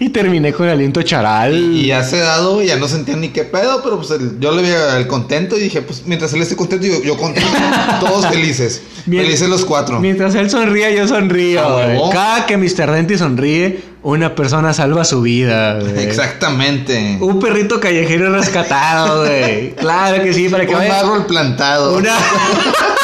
[0.04, 1.54] y terminé con aliento charal.
[1.54, 4.62] y ya se dado, ya no sentía ni qué pedo, pero pues el- yo le
[4.62, 7.48] veía el contento y dije, pues mientras él esté contento, yo, yo contento.
[8.00, 8.82] Todos felices.
[9.04, 10.00] Felices los cuatro.
[10.00, 11.60] Mientras él sonríe, yo sonrío.
[11.78, 12.10] Ah.
[12.12, 12.90] Cada que Mr.
[12.90, 15.78] Denti sonríe, una persona salva su vida.
[15.80, 16.04] güey.
[16.04, 17.18] Exactamente.
[17.20, 19.74] Un perrito callejero rescatado, güey.
[19.74, 21.00] Claro que sí, para que Un vaya.
[21.00, 21.96] árbol plantado.
[21.96, 22.16] Una...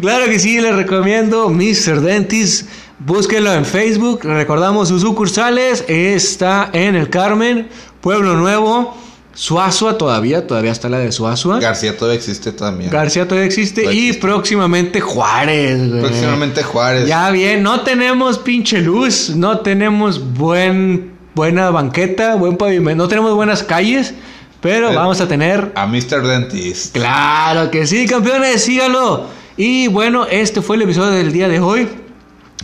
[0.00, 2.00] claro que sí, les recomiendo Mr.
[2.00, 2.66] Dentis.
[2.98, 4.20] Búsquenlo en Facebook.
[4.24, 5.84] Recordamos sus sucursales.
[5.88, 7.68] Está en el Carmen,
[8.00, 8.96] Pueblo Nuevo,
[9.34, 11.60] Suazua todavía, todavía está la de Suazua.
[11.60, 12.90] García todavía existe también.
[12.90, 13.82] García todavía existe.
[13.82, 16.00] Todavía y próximamente Juárez, güey.
[16.02, 17.06] Próximamente Juárez.
[17.06, 23.32] Ya bien, no tenemos pinche luz, no tenemos buen, buena banqueta, buen pavimento, no tenemos
[23.36, 24.12] buenas calles,
[24.60, 24.94] pero Eh.
[24.96, 25.70] vamos a tener...
[25.76, 26.26] A Mr.
[26.26, 26.94] Dentist.
[26.94, 29.26] Claro que sí, campeones, síganlo.
[29.58, 31.88] Y bueno, este fue el episodio del día de hoy.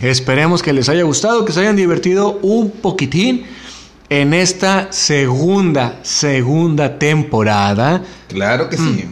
[0.01, 3.45] Esperemos que les haya gustado, que se hayan divertido un poquitín
[4.09, 8.01] en esta segunda, segunda temporada.
[8.29, 9.05] Claro que sí.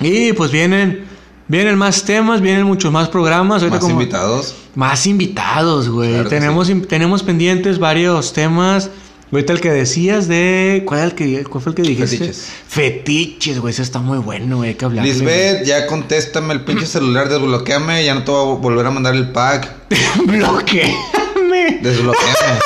[0.00, 1.04] Y pues vienen
[1.46, 3.62] Vienen más temas, vienen muchos más programas.
[3.62, 4.54] Ahorita Más como- invitados.
[4.74, 6.12] Más invitados, güey.
[6.14, 6.74] Claro tenemos, sí.
[6.88, 8.90] tenemos pendientes varios temas.
[9.34, 10.84] Ahorita el que decías de.
[10.86, 12.18] ¿Cuál, el que, cuál fue el que dijiste?
[12.18, 12.52] Fetiches.
[12.68, 13.72] Fetiches, güey.
[13.72, 14.68] Eso está muy bueno, güey.
[14.68, 15.04] Hay que hablar.
[15.04, 19.16] Lisbeth, ya contéstame el pinche celular, desbloqueame, ya no te voy a volver a mandar
[19.16, 19.88] el pack.
[20.26, 20.96] Bloqueame.
[21.82, 22.60] Desbloqueame.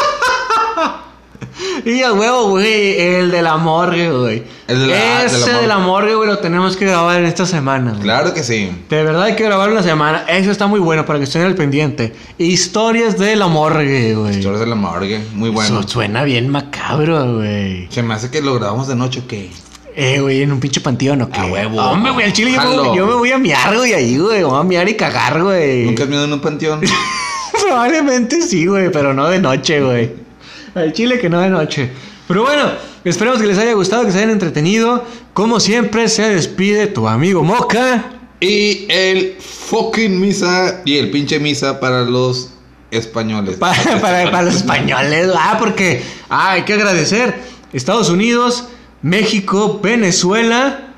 [1.85, 2.99] Y a huevo, güey.
[3.01, 4.43] El de la morgue, güey.
[4.67, 7.27] El de la- de la Ese de la morgue, güey, lo tenemos que grabar en
[7.27, 7.91] esta semana.
[7.93, 8.03] güey.
[8.03, 8.71] claro que sí.
[8.89, 10.25] De verdad hay que grabar una semana.
[10.29, 12.13] Eso está muy bueno para que estén al pendiente.
[12.39, 14.37] Historias de la morgue, güey.
[14.37, 15.83] Historias de la morgue, muy bueno.
[15.83, 17.89] Su- Suena bien macabro, güey.
[17.91, 19.51] Se me hace que lo grabamos de noche, ¿o qué?
[19.97, 21.41] Eh, güey, en un pinche panteón o qué.
[21.41, 21.81] A huevo.
[21.81, 22.61] Hombre, güey, al chile yo
[22.91, 24.45] me, yo me voy a miar, güey, ahí, güey.
[24.45, 25.87] Voy a miar y cagar, güey.
[25.87, 26.81] ¿Nunca has miedo en un panteón?
[27.63, 30.28] Probablemente sí, güey, pero no de noche, güey.
[30.79, 31.91] Al chile que no de noche.
[32.27, 32.71] Pero bueno,
[33.05, 35.05] esperemos que les haya gustado, que se hayan entretenido.
[35.33, 38.05] Como siempre, se despide tu amigo Moca.
[38.41, 42.51] y el fucking misa y el pinche misa para los
[42.91, 43.57] españoles.
[43.61, 45.29] Para, para, para los españoles.
[45.37, 47.35] Ah, porque ah, hay que agradecer.
[47.73, 48.69] Estados Unidos,
[49.03, 50.93] México, Venezuela,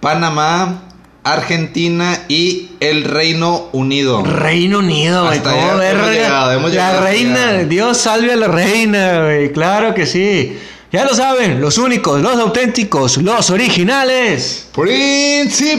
[0.00, 0.87] Panamá,
[1.32, 4.24] Argentina y el Reino Unido.
[4.24, 5.38] Reino Unido, güey.
[5.38, 7.64] Hemos llegado, hemos la reina.
[7.64, 9.52] Dios salve a la reina, güey.
[9.52, 10.58] Claro que sí.
[10.90, 14.68] Ya lo saben, los únicos, los auténticos, los originales.
[14.74, 15.78] Principaps.